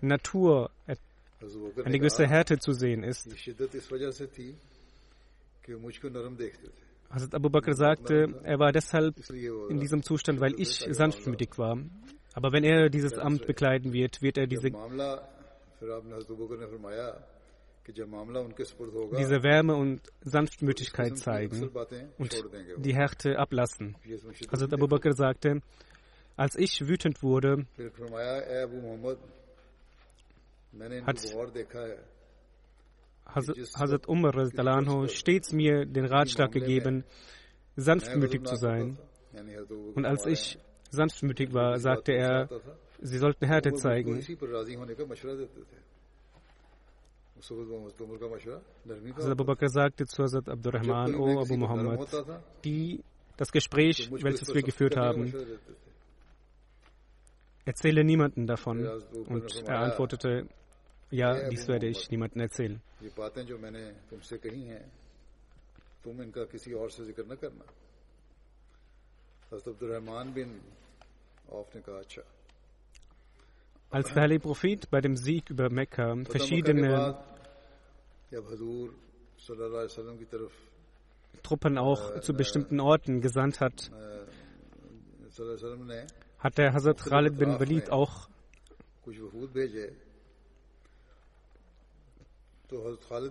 [0.00, 0.70] Natur
[1.84, 3.28] eine gewisse Härte zu sehen ist.
[7.10, 9.14] Hazrat Abu Bakr sagte, er war deshalb
[9.68, 11.78] in diesem Zustand, weil ich sanftmütig war.
[12.34, 14.70] Aber wenn er dieses Amt bekleiden wird, wird er diese
[17.88, 21.70] diese Wärme und Sanftmütigkeit zeigen
[22.18, 22.44] und
[22.76, 23.96] die Härte ablassen.
[24.48, 25.60] Also Abu Bakr sagte,
[26.36, 27.66] als ich wütend wurde,
[31.04, 31.18] hat
[33.26, 37.04] Hazrat Umar stets mir den Ratschlag gegeben,
[37.76, 38.98] sanftmütig zu sein.
[39.94, 40.58] Und als ich
[40.90, 42.48] sanftmütig war, sagte er,
[43.00, 44.20] sie sollten Härte zeigen.
[49.16, 52.08] Hazrat Abu Bakr sagte zu Hazrat Abdurrahman, O Abu Muhammad,
[52.64, 53.02] die,
[53.36, 55.32] das Gespräch, welches wir geführt haben,
[57.64, 58.86] erzähle niemanden davon.
[59.26, 60.46] Und er antwortete,
[61.10, 62.80] ja, dies werde ich niemandem erzählen.
[73.90, 77.14] Als der Heilige Prophet bei dem Sieg über Mekka verschiedene
[81.42, 83.90] Truppen auch zu bestimmten Orten gesandt hat,
[86.38, 88.28] hat der Hazrat Khalid bin Walid auch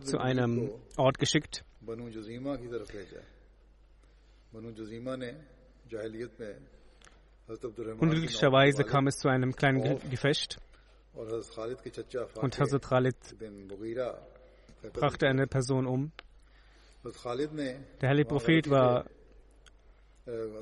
[0.04, 1.64] zu einem Ort geschickt.
[8.00, 10.60] Unglücklicherweise kam es zu einem kleinen Gefecht.
[11.14, 13.16] und Hazrat Khalid
[14.94, 16.12] brachte eine Person um.
[17.04, 19.06] Der heilige Prophet war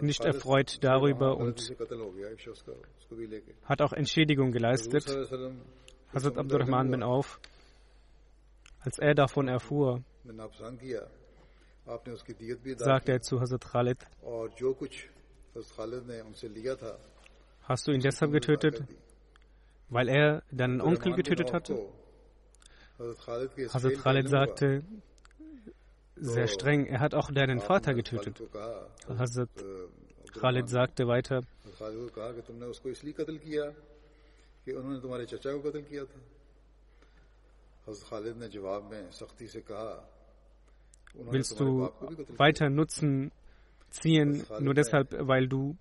[0.02, 1.74] nicht erfreut darüber und
[3.66, 5.06] hat auch Entschädigung geleistet.
[6.14, 7.40] Hazrat Abdurrahman bin Auf,
[8.80, 10.04] als er davon erfuhr,
[12.78, 13.98] sagte er zu Hazrat Khalid,
[17.62, 18.84] hast du ihn deshalb getötet,
[19.90, 21.90] weil er deinen Onkel getötet hatte?
[23.00, 24.84] Hazrat Khalid sagte
[26.16, 28.42] sehr streng, er hat auch deinen Vater getötet.
[29.08, 29.50] Hazrat
[30.34, 31.42] Khalid sagte weiter,
[41.32, 41.90] Willst du
[42.38, 43.32] weiter Nutzen
[43.90, 45.78] ziehen, nur deshalb, weil du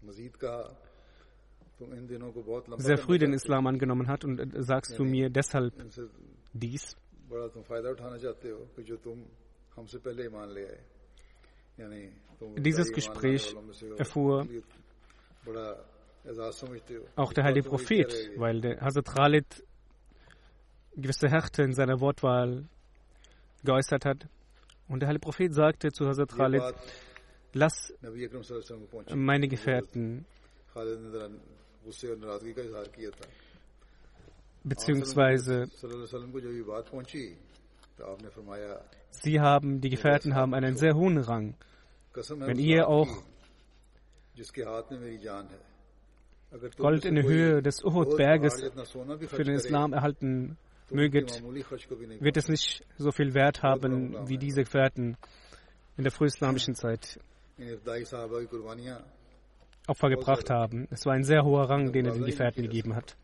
[2.79, 5.75] sehr früh den Islam angenommen hast und sagst du mir deshalb
[6.53, 6.97] dies?
[12.57, 13.55] Dieses Gespräch
[13.97, 14.47] erfuhr
[17.17, 19.65] auch der heilige Prophet, weil der Hazrat Khalid
[20.97, 22.65] gewisse Härte in seiner Wortwahl
[23.65, 24.29] geäußert hat.
[24.89, 26.63] Und der heilige Prophet sagte zu Hazrat Khalid,
[27.53, 27.93] lass
[29.15, 30.27] meine Gefährten
[34.69, 35.69] beziehungsweise
[39.11, 41.55] sie haben, die Gefährten haben einen sehr hohen Rang.
[42.15, 43.09] Wenn ihr auch
[46.77, 48.71] Gold in der Höhe des Uhud-Berges
[49.27, 50.57] für den Islam erhalten
[50.91, 55.17] möget, wird es nicht so viel Wert haben wie diese Gefährten
[55.97, 57.21] in der frühislamischen Zeit
[59.89, 60.87] Opfer gebracht haben.
[60.91, 63.17] Es war ein sehr hoher Rang, den er den Gefährten gegeben hat.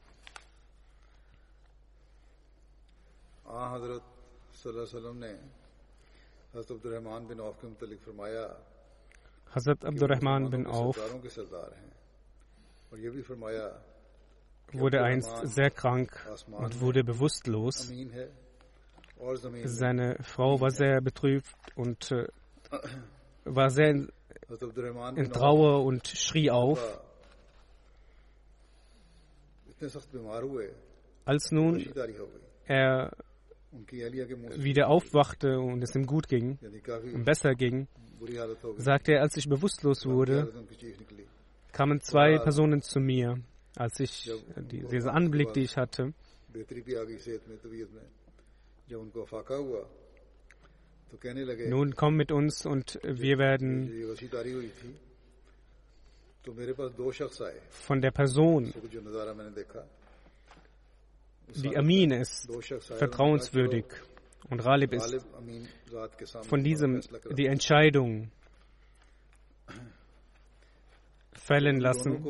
[9.55, 10.99] Hazrat Abdurrahman bin Auf
[14.73, 16.11] wurde einst sehr krank
[16.51, 17.93] und wurde bewusstlos.
[19.65, 22.27] Seine Frau war sehr betrübt und äh,
[23.45, 24.13] war sehr in,
[25.17, 27.01] in Trauer und schrie auf.
[31.25, 31.85] Als nun
[32.67, 33.13] er
[34.57, 36.59] wieder aufwachte und es ihm gut ging
[37.13, 37.89] und besser ging,
[38.77, 40.53] sagte er, als ich bewusstlos wurde,
[41.73, 43.39] kamen zwei Personen zu mir,
[43.77, 44.31] als ich
[44.91, 46.13] diesen Anblick, den ich hatte.
[51.69, 53.91] Nun komm mit uns und wir werden
[57.71, 58.73] von der Person,
[61.49, 62.49] die Amin ist,
[62.99, 63.85] vertrauenswürdig
[64.51, 65.25] und Ralib ist,
[66.43, 67.01] von diesem
[67.37, 68.31] die Entscheidung
[71.33, 72.25] fällen lassen.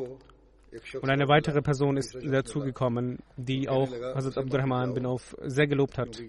[1.01, 6.19] Und eine weitere Person ist dazugekommen, die auch Hazrat Abdurrahman bin Auf sehr gelobt hat.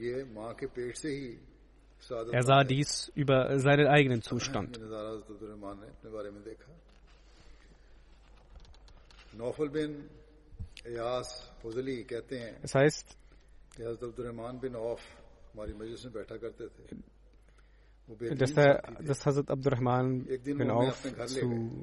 [2.30, 4.78] Er sah dies über seinen eigenen Zustand.
[12.62, 13.16] Es heißt,
[18.36, 21.76] dass, der, dass Hazrat Abdurrahman bin Auf zu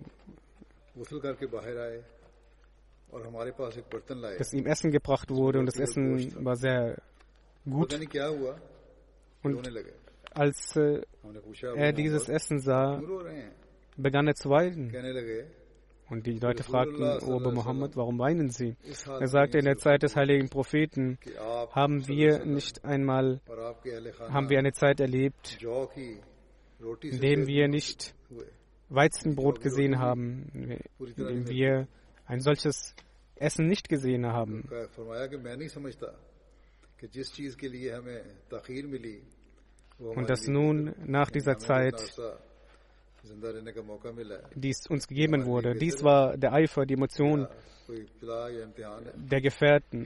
[4.37, 6.97] dass ihm Essen gebracht wurde und das Essen war sehr
[7.65, 7.93] gut.
[9.43, 9.69] Und
[10.31, 11.01] als äh,
[11.75, 13.01] er dieses Essen sah,
[13.97, 14.91] begann er zu weinen.
[16.13, 18.75] Und die Leute fragten, O Abu Muhammad, warum weinen Sie?
[19.19, 21.17] Er sagte, in der Zeit des heiligen Propheten
[21.71, 23.41] haben wir nicht einmal,
[24.29, 25.57] haben wir eine Zeit erlebt,
[27.01, 28.13] in der wir nicht
[28.89, 31.87] Weizenbrot gesehen haben, in dem wir
[32.27, 32.93] ein solches
[33.33, 34.69] Essen nicht gesehen haben.
[39.97, 42.15] Und dass nun nach dieser Zeit
[44.55, 45.75] dies uns gegeben wurde.
[45.75, 47.47] Dies war der Eifer, die Emotion
[49.15, 50.05] der Gefährten.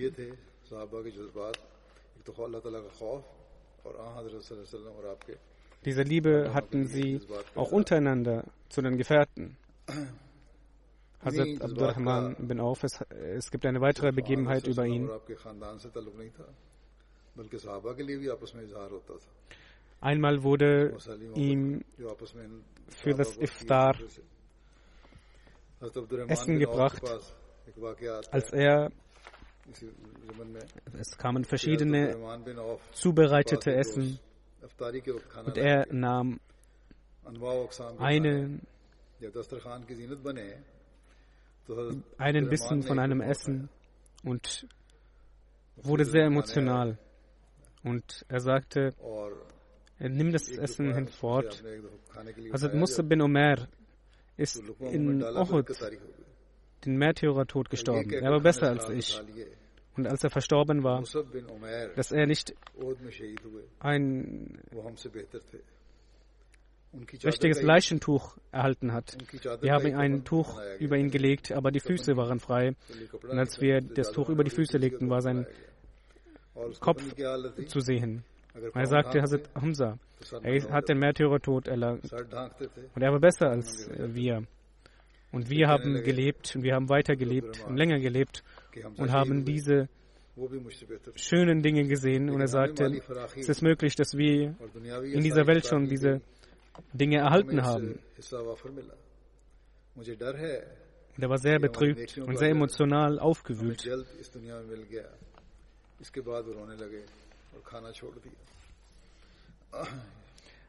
[5.86, 7.22] Diese Liebe hatten sie
[7.56, 9.58] auch untereinander zu den Gefährten.
[11.24, 15.10] Hazrat Abdurrahman bin Auf, es, es gibt eine weitere Begebenheit über ihn.
[20.00, 20.96] Einmal wurde
[21.36, 21.84] ihm
[22.90, 23.96] für das Iftar
[26.28, 27.04] Essen gebracht,
[28.32, 28.92] als er
[31.00, 32.16] es kamen verschiedene
[32.92, 34.20] zubereitete Essen.
[35.46, 36.40] und er nahm
[37.98, 38.62] einen,
[42.18, 43.70] einen Bissen von einem Essen
[44.24, 44.68] und
[45.76, 46.98] wurde sehr emotional.
[47.84, 48.94] Und er sagte,
[50.00, 51.64] er nimmt das Essen hinfort.
[52.54, 53.68] Hazrat Musa bin Omer
[54.38, 55.68] ist in Uhud.
[56.86, 58.14] Den Märtyrertod gestorben.
[58.14, 59.20] Er war besser als ich.
[59.96, 61.04] Und als er verstorben war,
[61.96, 62.54] dass er nicht
[63.80, 64.60] ein
[67.26, 69.18] richtiges Leichentuch erhalten hat.
[69.62, 72.76] Wir haben ein Tuch über ihn gelegt, aber die Füße waren frei.
[73.24, 75.48] Und als wir das Tuch über die Füße legten, war sein
[76.80, 77.04] Kopf
[77.66, 78.24] zu sehen.
[78.74, 79.98] Er sagte Hazrat Hamza,
[80.42, 82.12] er hat den Märtyrertod erlangt.
[82.12, 84.44] Und er war besser als wir.
[85.32, 88.44] Und wir haben gelebt und wir haben weiter gelebt und länger gelebt
[88.98, 89.90] und haben diese
[91.16, 92.30] schönen Dinge gesehen.
[92.30, 93.02] Und er sagte,
[93.36, 94.56] es ist möglich, dass wir
[95.04, 96.22] in dieser Welt schon diese
[96.94, 98.00] Dinge erhalten haben.
[101.18, 103.84] Der war sehr betrübt und sehr emotional aufgewühlt.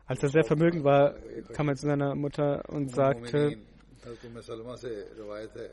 [0.07, 1.15] Als er sehr vermögend war,
[1.53, 3.59] kam er zu seiner Mutter und sagte,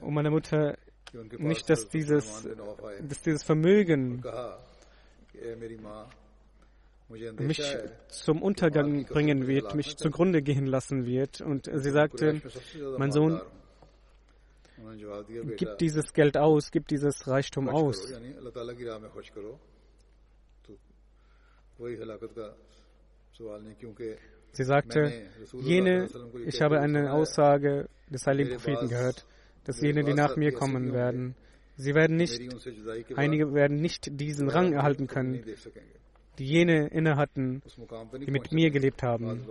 [0.02, 0.78] und meine Mutter,
[1.38, 2.48] nicht, dass dieses,
[3.02, 4.22] dass dieses Vermögen
[7.38, 7.62] mich
[8.10, 11.42] zum Untergang bringen wird, mich zugrunde gehen lassen wird.
[11.42, 12.42] Und sie sagte,
[12.98, 13.42] mein Sohn,
[15.58, 18.12] gib dieses Geld aus, gib dieses Reichtum aus.
[24.52, 26.08] Sie sagte, jene,
[26.46, 29.26] ich habe eine Aussage des heiligen Propheten gehört,
[29.66, 31.36] dass jene, die nach mir kommen werden,
[31.76, 32.40] sie werden nicht,
[33.16, 35.44] einige werden nicht diesen Rang erhalten können,
[36.38, 37.62] die jene inne hatten,
[38.22, 39.42] die mit mir gelebt haben.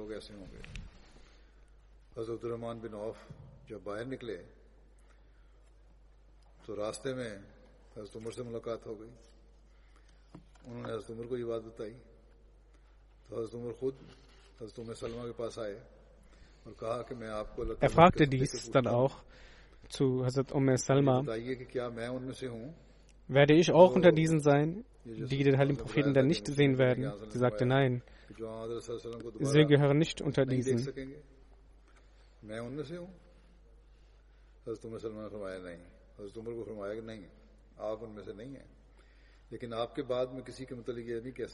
[6.67, 7.31] تو راستے میں
[7.97, 9.11] حضرت عمر سے ملاقات ہو گئی
[10.65, 11.93] انہوں نے حضرت عمر کو یہ بات بتائی
[17.81, 19.23] er fragte dies dann auch
[19.89, 21.25] zu Hazrat Umm Salma,
[23.29, 27.13] werde ich auch unter diesen sein, die den heiligen Propheten dann nicht sehen werden?
[27.29, 28.03] Sie sagte nein.
[29.41, 30.89] Sie gehören nicht unter diesen.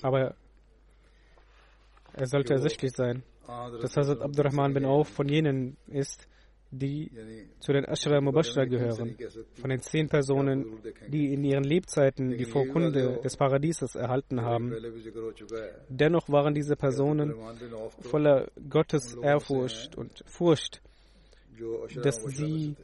[0.03, 0.35] Aber
[2.15, 6.27] er sollte ersichtlich sein, dass Hazrat Abdurrahman bin Auf von jenen ist,
[6.71, 7.11] die
[7.59, 9.17] zu den Ashra Mubashra gehören,
[9.55, 14.73] von den zehn Personen, die in ihren Lebzeiten die Vorkunde des Paradieses erhalten haben.
[15.89, 17.35] Dennoch waren diese Personen
[18.01, 20.81] voller Gottes Ehrfurcht und Furcht,
[22.03, 22.77] dass sie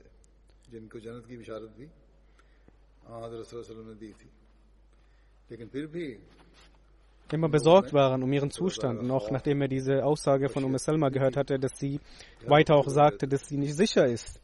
[7.32, 9.10] immer besorgt waren um ihren Zustand.
[9.10, 12.00] Auch nachdem er diese Aussage von Umm Salma gehört hatte, dass sie
[12.46, 14.40] weiter auch sagte, dass sie nicht sicher ist.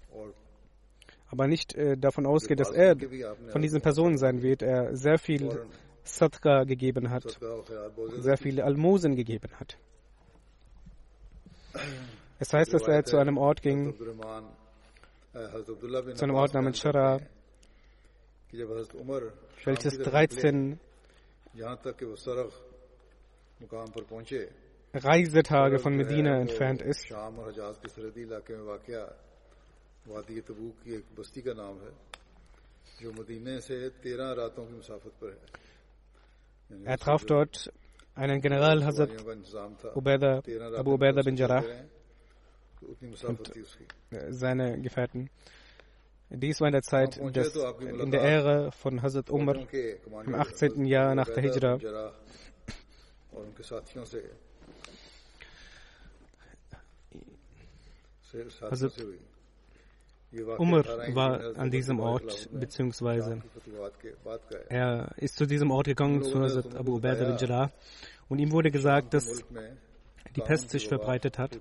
[1.28, 2.95] Aber nicht äh, davon ausgeht, dass er
[3.49, 4.62] von diesen Personen sein wird.
[4.62, 5.66] Er sehr viel
[6.05, 7.39] Sadqa gegeben hat,
[8.18, 9.78] sehr viele Almosen gegeben hat.
[12.39, 13.95] Es heißt, dass er zu einem Ort ging,
[16.14, 17.20] zu einem Ort namens Shara,
[19.64, 20.78] welches 13
[24.95, 27.11] Reisetage von Medina entfernt ist.
[36.85, 37.73] Er traf dort
[38.15, 39.11] einen General Hazrat
[39.95, 40.43] Ubaidah,
[40.77, 41.65] Abu Ubaidah bin Jarrah
[43.23, 43.53] und
[44.31, 45.31] seine Gefährten.
[46.35, 49.57] Dies war in der Zeit des, in der Ära von Hazrat Umar
[50.25, 50.87] im 18.
[50.87, 51.79] Jahr nach der Hijra.
[58.70, 58.93] Hazrat
[60.59, 63.43] Umar war an diesem Ort, beziehungsweise
[64.68, 67.70] er ist zu diesem Ort gegangen, zu Hazrat Abu Ubaidah bin Jarrah,
[68.28, 69.45] und ihm wurde gesagt, dass
[70.35, 71.59] die Pest sich verbreitet hat.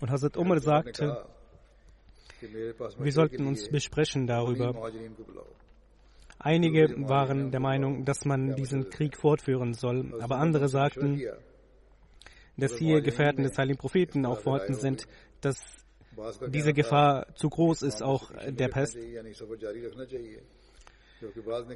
[0.00, 1.24] Und Hazrat Umar sagte,
[2.40, 4.74] wir sollten uns besprechen darüber.
[6.42, 11.20] Einige waren der Meinung, dass man diesen Krieg fortführen soll, aber andere sagten,
[12.56, 15.06] dass hier Gefährten des Heiligen Propheten auch vorhanden sind,
[15.42, 15.62] dass
[16.48, 18.96] diese Gefahr zu groß ist, auch der Pest.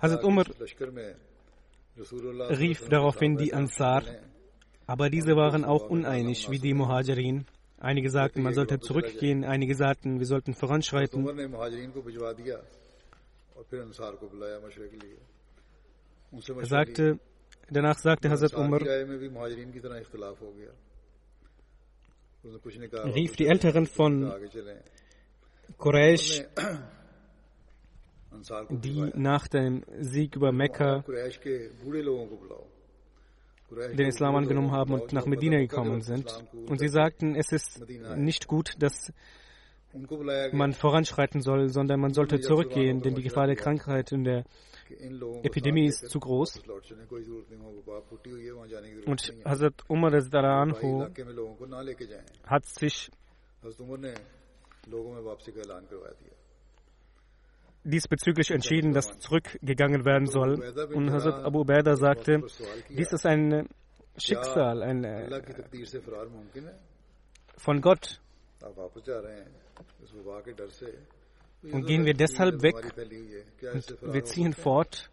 [0.00, 0.46] Hazrat Umar
[2.58, 4.02] rief daraufhin die Ansar,
[4.86, 7.44] aber diese waren auch uneinig wie die Muhajirin.
[7.78, 11.28] Einige sagten, man sollte zurückgehen, einige sagten, wir sollten voranschreiten.
[16.56, 17.18] Er sagte,
[17.70, 18.80] danach sagte Hazrat Umar,
[23.14, 24.32] rief die Älteren von
[25.78, 26.44] Quraysh,
[28.70, 31.04] die nach dem Sieg über Mekka
[33.70, 36.26] den Islam angenommen haben und nach Medina gekommen sind.
[36.68, 39.12] Und sie sagten, es ist nicht gut, dass
[40.52, 44.44] man voranschreiten soll, sondern man sollte zurückgehen, denn die Gefahr der Krankheit und der
[45.42, 46.62] Epidemie ist zu groß.
[49.06, 51.06] Und Hazrat Umar Anhu
[52.44, 53.10] hat sich
[57.84, 60.54] diesbezüglich entschieden, dass zurückgegangen werden soll.
[60.94, 62.42] Und Hazrat Abu Ubaidah sagte,
[62.88, 63.68] dies ist ein
[64.16, 65.04] Schicksal, ein,
[67.56, 68.20] von Gott.
[71.72, 72.76] Und gehen wir deshalb weg?
[73.72, 75.10] Und wir ziehen fort.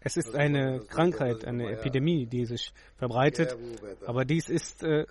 [0.00, 3.56] Es ist eine Krankheit, eine Epidemie, die sich verbreitet.
[4.06, 5.04] Aber dies ist äh,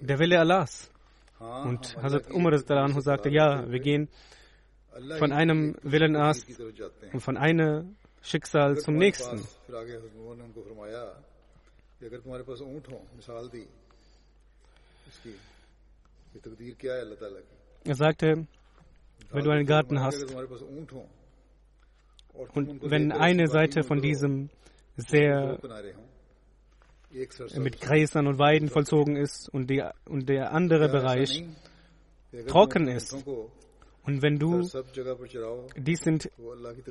[0.00, 0.90] der Wille Allahs.
[1.38, 4.08] Und Hazrat Umar sagte, ja, wir gehen
[5.18, 6.44] von einem Willen aus
[7.12, 9.42] und von einem Schicksal zum nächsten.
[17.84, 18.46] Er sagte,
[19.30, 20.24] wenn du einen Garten hast
[22.54, 24.50] und wenn eine Seite von diesem
[24.96, 25.58] sehr
[27.56, 31.44] mit Gräsern und Weiden vollzogen ist und, die, und der andere Bereich
[32.46, 33.14] trocken ist.
[34.02, 34.62] Und wenn du,
[35.76, 36.30] dies sind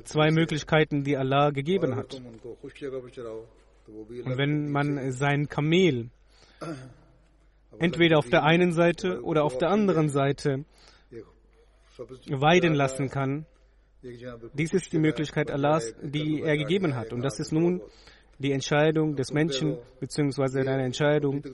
[0.04, 2.14] zwei Möglichkeiten, die Allah gegeben hat.
[2.14, 6.10] Und wenn man sein Kamel
[7.78, 10.64] entweder auf der einen Seite oder auf der anderen Seite
[12.28, 13.46] weiden lassen kann,
[14.54, 17.12] dies ist die Möglichkeit Allahs, die er gegeben hat.
[17.12, 17.82] Und das ist nun
[18.38, 21.44] die Entscheidung des Menschen, beziehungsweise eine Entscheidung,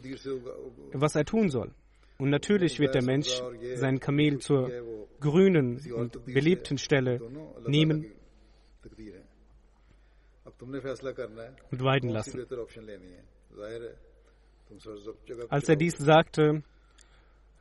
[0.92, 1.72] was er tun soll.
[2.18, 3.42] Und natürlich wird der Mensch
[3.74, 4.70] sein Kamel zur
[5.20, 7.20] grünen und beliebten Stelle
[7.66, 8.06] nehmen
[11.70, 12.46] und weiden lassen.
[15.48, 16.62] Als er dies sagte,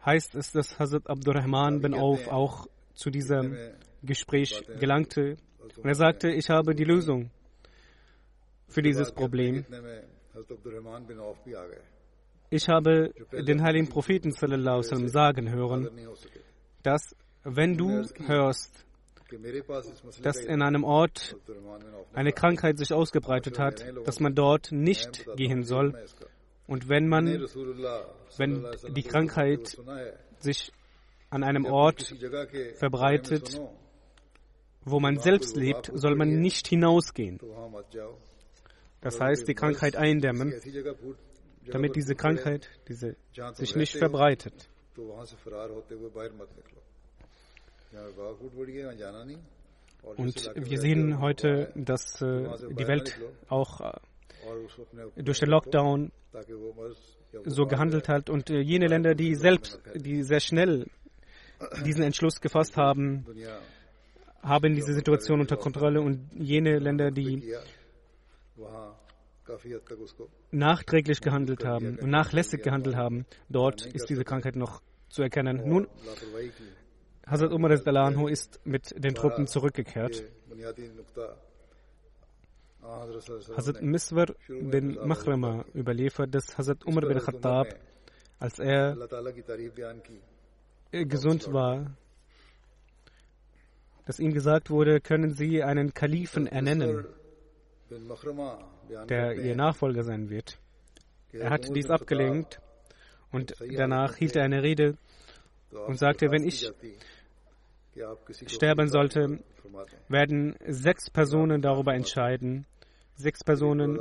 [0.05, 3.55] heißt es, dass Hazrat Abdurrahman bin Auf auch zu diesem
[4.03, 5.37] Gespräch gelangte.
[5.77, 7.31] Und er sagte, ich habe die Lösung
[8.67, 9.65] für dieses Problem.
[12.49, 15.89] Ich habe den heiligen Propheten sallam, sagen hören,
[16.83, 18.85] dass wenn du hörst,
[20.21, 21.35] dass in einem Ort
[22.13, 25.93] eine Krankheit sich ausgebreitet hat, dass man dort nicht gehen soll.
[26.67, 27.25] Und wenn man,
[28.37, 29.77] wenn die Krankheit
[30.39, 30.71] sich
[31.29, 32.13] an einem Ort
[32.75, 33.59] verbreitet,
[34.83, 37.39] wo man selbst lebt, soll man nicht hinausgehen.
[39.01, 40.53] Das heißt, die Krankheit eindämmen,
[41.67, 43.15] damit diese Krankheit diese,
[43.53, 44.69] sich nicht verbreitet.
[50.15, 53.91] Und wir sehen heute, dass äh, die Welt auch äh,
[55.15, 56.11] durch den Lockdown
[57.45, 60.85] so gehandelt hat und äh, jene Länder, die selbst, die sehr schnell
[61.85, 63.25] diesen Entschluss gefasst haben,
[64.41, 67.53] haben diese Situation unter Kontrolle und jene Länder, die
[70.51, 75.61] nachträglich gehandelt haben und nachlässig gehandelt haben, dort ist diese Krankheit noch zu erkennen.
[75.67, 75.87] Nun,
[77.27, 77.71] Hazrat Umar
[78.29, 80.23] ist mit den Truppen zurückgekehrt.
[82.85, 87.67] Hazrat Miswar bin Mahrama überliefert, dass Hazrat Umar bin Khattab,
[88.39, 88.95] als er
[90.91, 91.95] gesund war,
[94.05, 97.05] dass ihm gesagt wurde, können Sie einen Kalifen ernennen,
[99.09, 100.59] der Ihr Nachfolger sein wird.
[101.31, 102.61] Er hat dies abgelehnt
[103.31, 104.95] und danach hielt er eine Rede
[105.71, 106.71] und sagte, wenn ich
[108.47, 109.39] sterben sollte,
[110.07, 112.65] werden sechs Personen darüber entscheiden,
[113.15, 113.99] sechs Personen,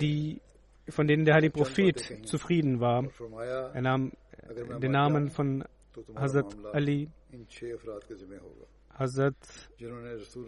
[0.00, 0.40] die,
[0.88, 3.04] von denen der Heilige Prophet zufrieden war.
[3.74, 4.12] Er nahm
[4.80, 5.64] den Namen von
[6.16, 7.08] Hazrat Ali,
[8.98, 9.34] Hazrat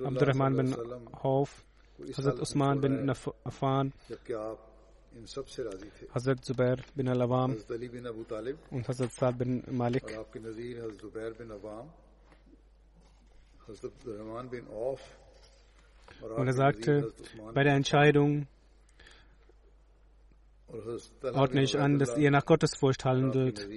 [0.05, 0.75] Abdurrahman bin
[1.13, 1.65] Auf,
[2.17, 3.11] Hazrat Usman bin
[3.45, 3.93] Affan,
[6.15, 7.57] Hazrat Zubair bin Al-Awam
[8.71, 10.05] und Hazrat Saad bin Malik.
[16.23, 17.13] Und er sagte,
[17.55, 18.47] bei der Entscheidung
[21.23, 23.69] ordne ich an, dass ihr nach Gottesfurcht handelt,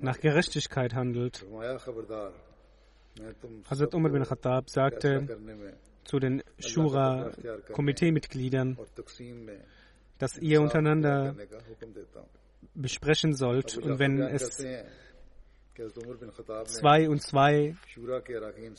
[0.00, 1.46] nach Gerechtigkeit handelt.
[3.68, 5.28] Hazrat Umar bin Khattab sagte
[6.04, 8.76] zu den Shura-Komiteemitgliedern,
[10.18, 11.36] dass ihr untereinander
[12.74, 13.78] besprechen sollt.
[13.78, 14.62] Und wenn es
[16.66, 17.74] zwei und zwei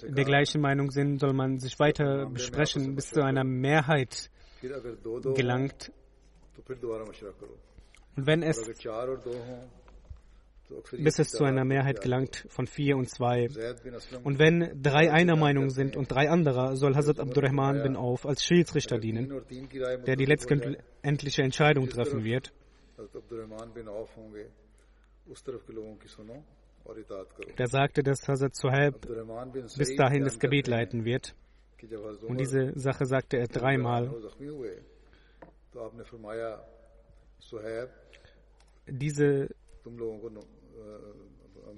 [0.04, 4.30] der gleichen Meinung sind, soll man sich weiter besprechen, bis zu einer Mehrheit
[5.36, 5.92] gelangt.
[8.16, 8.70] Und wenn es
[10.92, 13.48] bis es zu einer Mehrheit gelangt von vier und zwei.
[14.24, 18.44] Und wenn drei einer Meinung sind und drei anderer, soll Hazrat Abdurrahman bin Auf als
[18.46, 19.42] Schiedsrichter dienen,
[20.06, 22.54] der die letztendliche Entscheidung treffen wird.
[27.58, 29.08] Der sagte, dass Hazrat Suhaib
[29.78, 31.36] bis dahin das Gebet leiten wird.
[32.28, 34.14] Und diese Sache sagte er dreimal.
[38.88, 39.50] Diese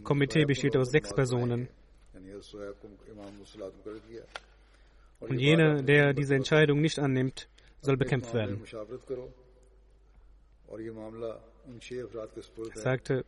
[0.04, 1.70] Komitee besteht aus sechs Personen.
[5.20, 7.48] Und jener, der diese Entscheidung nicht annimmt,
[7.82, 8.64] soll bekämpft werden.
[12.74, 13.26] Er sagte,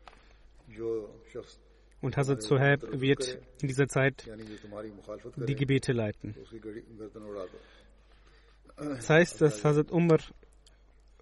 [2.01, 4.27] und Hazrat Suhaib wird in dieser Zeit
[5.35, 6.35] die Gebete leiten.
[8.77, 10.19] Das heißt, dass Hazrat Umar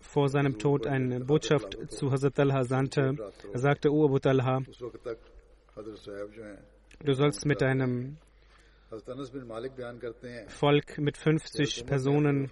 [0.02, 3.16] vor seinem Tod eine Botschaft zu Hazrat Talha sandte.
[3.54, 4.62] Er sagte, O Abu Talha,
[7.04, 8.18] du sollst mit deinem
[10.48, 12.50] Volk mit 50 Personen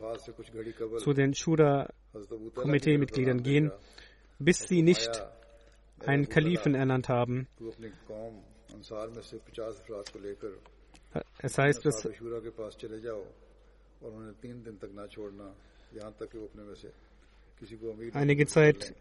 [0.98, 3.72] zu den Shura-Komitee-Mitgliedern gehen,
[4.40, 5.24] bis sie nicht
[6.06, 7.48] einen Kalifen ernannt haben.
[11.40, 12.08] Es heißt, dass
[18.14, 18.96] einige Zeit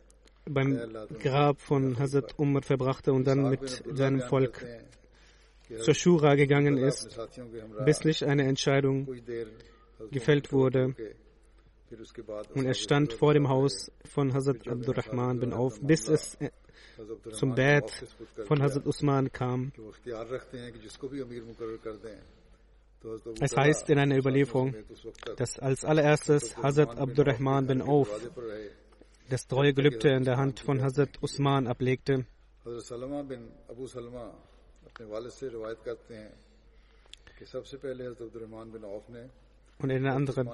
[0.45, 0.79] beim
[1.21, 4.65] Grab von Hazrat Umar verbrachte und dann mit seinem Volk
[5.79, 7.19] zur Shura gegangen ist,
[7.85, 9.09] bis nicht eine Entscheidung
[10.11, 10.95] gefällt wurde.
[12.55, 16.39] Und er stand vor dem Haus von Hazrat Abdurrahman bin Auf, bis es
[17.33, 17.91] zum Bett
[18.47, 19.73] von Hazrat Usman kam.
[23.41, 24.75] Es heißt in einer Überlieferung,
[25.37, 28.09] dass als allererstes Hazrat Abdurrahman bin Auf
[29.29, 32.27] das treue Gelübde in der Hand von Hazrat Usman ablegte.
[39.83, 40.49] Und in einer anderen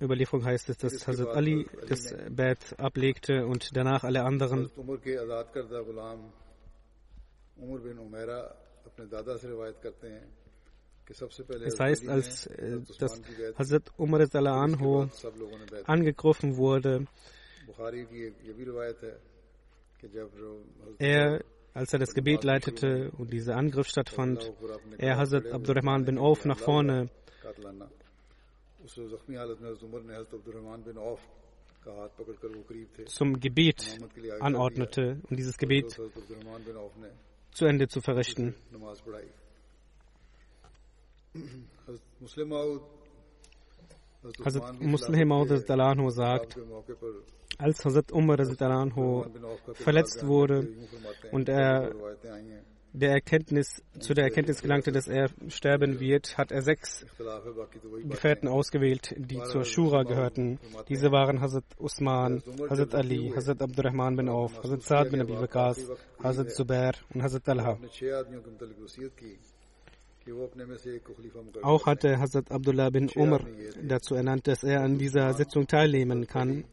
[0.00, 4.68] Überlieferung heißt es, dass Hazrat Ali das Bett ablegte und danach alle anderen.
[11.64, 13.22] Es heißt, als äh, dass
[13.56, 15.06] Hazrat Umar anhu
[15.84, 17.06] angegriffen wurde,
[20.98, 21.44] er,
[21.74, 24.52] als er das Gebet leitete und dieser Angriff stattfand,
[24.98, 27.08] er Hazrat Abdurrahman bin Auf nach vorne
[33.06, 33.98] zum Gebet
[34.40, 36.00] anordnete, um dieses Gebet
[37.52, 38.54] zu Ende zu verrichten.
[44.44, 45.28] Hazrat Muslim
[45.64, 46.58] Dalano sagt,
[47.58, 48.36] als Hazrat Umar
[49.74, 50.68] verletzt wurde
[51.32, 51.94] und er
[52.98, 57.06] der Erkenntnis, zu der Erkenntnis gelangte, dass er sterben wird, hat er sechs
[58.04, 60.58] Gefährten ausgewählt, die zur Shura gehörten.
[60.88, 65.90] Diese waren Hazrat Usman, Hazrat Ali, Hazrat Abdurrahman bin Auf, Hazrat Saad bin Abi Waqas,
[66.22, 67.78] Hazrat Zubair und Hazrat Talha.
[71.62, 73.40] Auch hatte Hazrat Abdullah bin Umar
[73.82, 76.64] dazu ernannt, dass er an dieser Sitzung teilnehmen kann.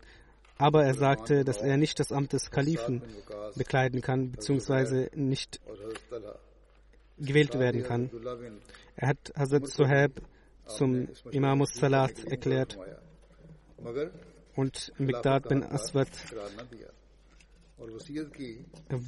[0.58, 3.02] Aber er sagte, dass er nicht das Amt des Kalifen
[3.56, 5.60] bekleiden kann, beziehungsweise nicht
[7.18, 8.10] gewählt werden kann.
[8.96, 10.22] Er hat Hazrat Suhaib
[10.66, 12.78] zum Imamus Salat erklärt
[14.56, 16.10] und Migdad bin Aswad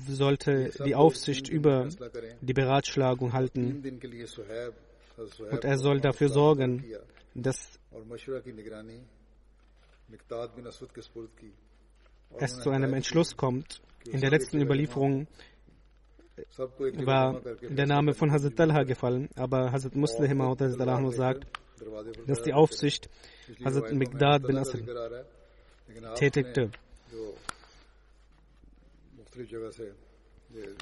[0.07, 1.87] sollte die Aufsicht über
[2.41, 3.81] die Beratschlagung halten
[5.49, 6.83] und er soll dafür sorgen,
[7.33, 7.79] dass
[12.39, 13.81] es zu einem Entschluss kommt.
[14.05, 15.27] In der letzten Überlieferung
[17.05, 21.45] war der Name von Hazrat Talha gefallen, aber Hazrat Muslim sagt,
[22.27, 23.09] dass die Aufsicht
[23.63, 24.79] Hazrat Migdad bin Asr
[26.15, 26.71] tätigte.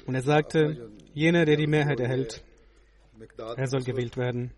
[0.06, 2.42] Und er sagte, jener, der die Mehrheit erhält,
[3.38, 4.52] er soll gewählt werden.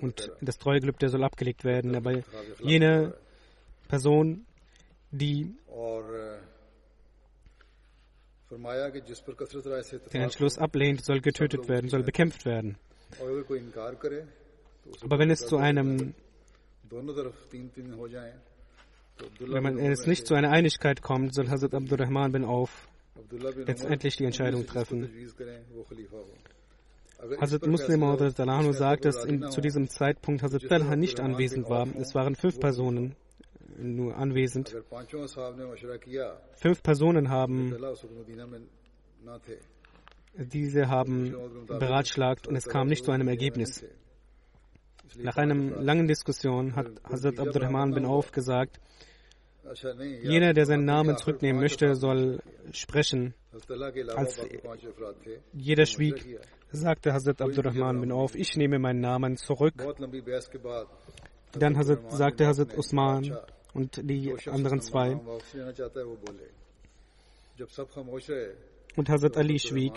[0.00, 1.96] Und das Treuegelübde soll abgelegt werden.
[1.96, 2.22] Aber
[2.60, 3.14] jene
[3.88, 4.46] Person,
[5.10, 5.54] die
[10.12, 12.76] den Entschluss ablehnt, soll getötet werden, soll bekämpft werden.
[15.02, 16.14] Aber wenn es zu einem
[19.40, 22.88] wenn man es nicht zu einer Einigkeit kommt, soll Hazrat Abdurrahman bin Auf
[23.30, 25.10] letztendlich die Entscheidung treffen.
[27.40, 31.88] Hazrat Muslim Anhu sagt, dass in, zu diesem Zeitpunkt Hazrat Talha nicht anwesend war.
[31.96, 33.16] Es waren fünf Personen
[33.78, 34.74] nur anwesend.
[36.54, 37.76] Fünf Personen haben
[40.38, 41.34] diese haben
[41.66, 43.84] beratschlagt und es kam nicht zu einem Ergebnis.
[45.18, 48.80] Nach einer langen Diskussion hat Hazrat Abdurrahman bin Auf gesagt,
[50.22, 52.40] Jener, der seinen Namen zurücknehmen möchte, soll
[52.72, 53.34] sprechen.
[54.14, 54.40] Als
[55.52, 56.38] jeder schwieg,
[56.70, 59.74] sagte Hazrat Abdurrahman bin Auf, ich nehme meinen Namen zurück.
[61.52, 63.38] Dann Hazrat, sagte Hazrat Usman
[63.76, 65.14] und die anderen zwei.
[68.96, 69.92] Und Hazrat Ali schwieg.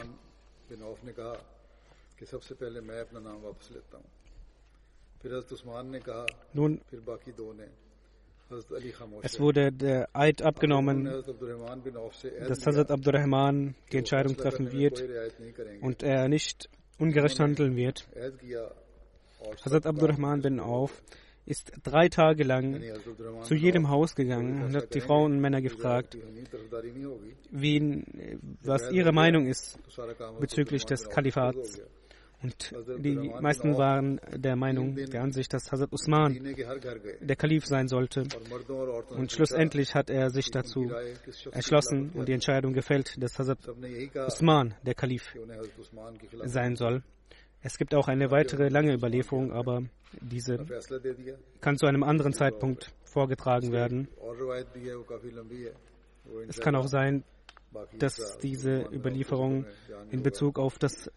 [6.53, 6.81] Nun,
[9.21, 15.01] es wurde der Eid abgenommen, dass Hazrat Abdurrahman die Entscheidung treffen wird
[15.81, 18.07] und er nicht ungerecht handeln wird.
[19.63, 21.01] Hazrat Abdurrahman bin Auf
[21.45, 22.81] ist drei Tage lang
[23.43, 26.17] zu jedem Haus gegangen und hat die Frauen und Männer gefragt,
[27.51, 28.05] wen,
[28.61, 29.79] was ihre Meinung ist
[30.39, 31.81] bezüglich des Kalifats.
[32.41, 36.55] Und die meisten waren der Meinung, der Ansicht, dass Hazrat Usman
[37.19, 38.23] der Kalif sein sollte.
[39.09, 40.89] Und schlussendlich hat er sich dazu
[41.51, 43.59] entschlossen und die Entscheidung gefällt, dass Hazrat
[44.27, 45.35] Usman der Kalif
[46.45, 47.03] sein soll.
[47.61, 49.83] Es gibt auch eine weitere lange Überlieferung, aber
[50.21, 50.65] diese
[51.61, 54.07] kann zu einem anderen Zeitpunkt vorgetragen werden.
[56.47, 57.23] Es kann auch sein,
[57.97, 59.65] dass diese Überlieferung
[60.09, 61.11] in Bezug auf das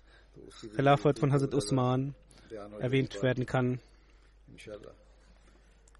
[0.74, 2.14] Khilafat von Hazrat Usman
[2.80, 3.80] erwähnt werden kann.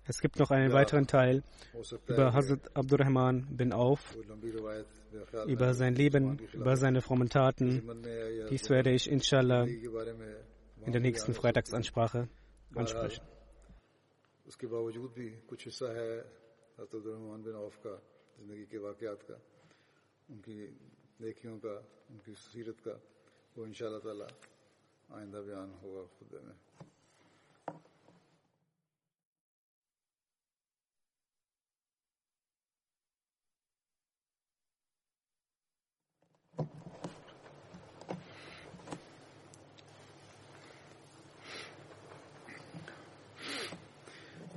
[0.09, 1.43] Es gibt noch einen weiteren Teil
[2.07, 4.15] über Hazrat Abdurrahman bin Auf,
[5.47, 7.69] über sein Leben, über seine frommen Taten.
[8.49, 12.29] Dies werde ich inshallah in der nächsten Freitagsansprache
[12.75, 13.23] ansprechen.
[14.47, 16.11] उसके बावजूद भी कुछ हिस्सा है
[16.79, 17.93] हजरत रहमान बिन औफ का
[18.39, 19.37] ज़िंदगी के वाक़ात का
[20.31, 20.55] उनकी
[21.19, 21.75] नेकियों का
[22.11, 22.95] उनकी सीरत का
[23.57, 24.27] वो इन ताला
[25.19, 26.55] आइंदा बयान होगा खुद में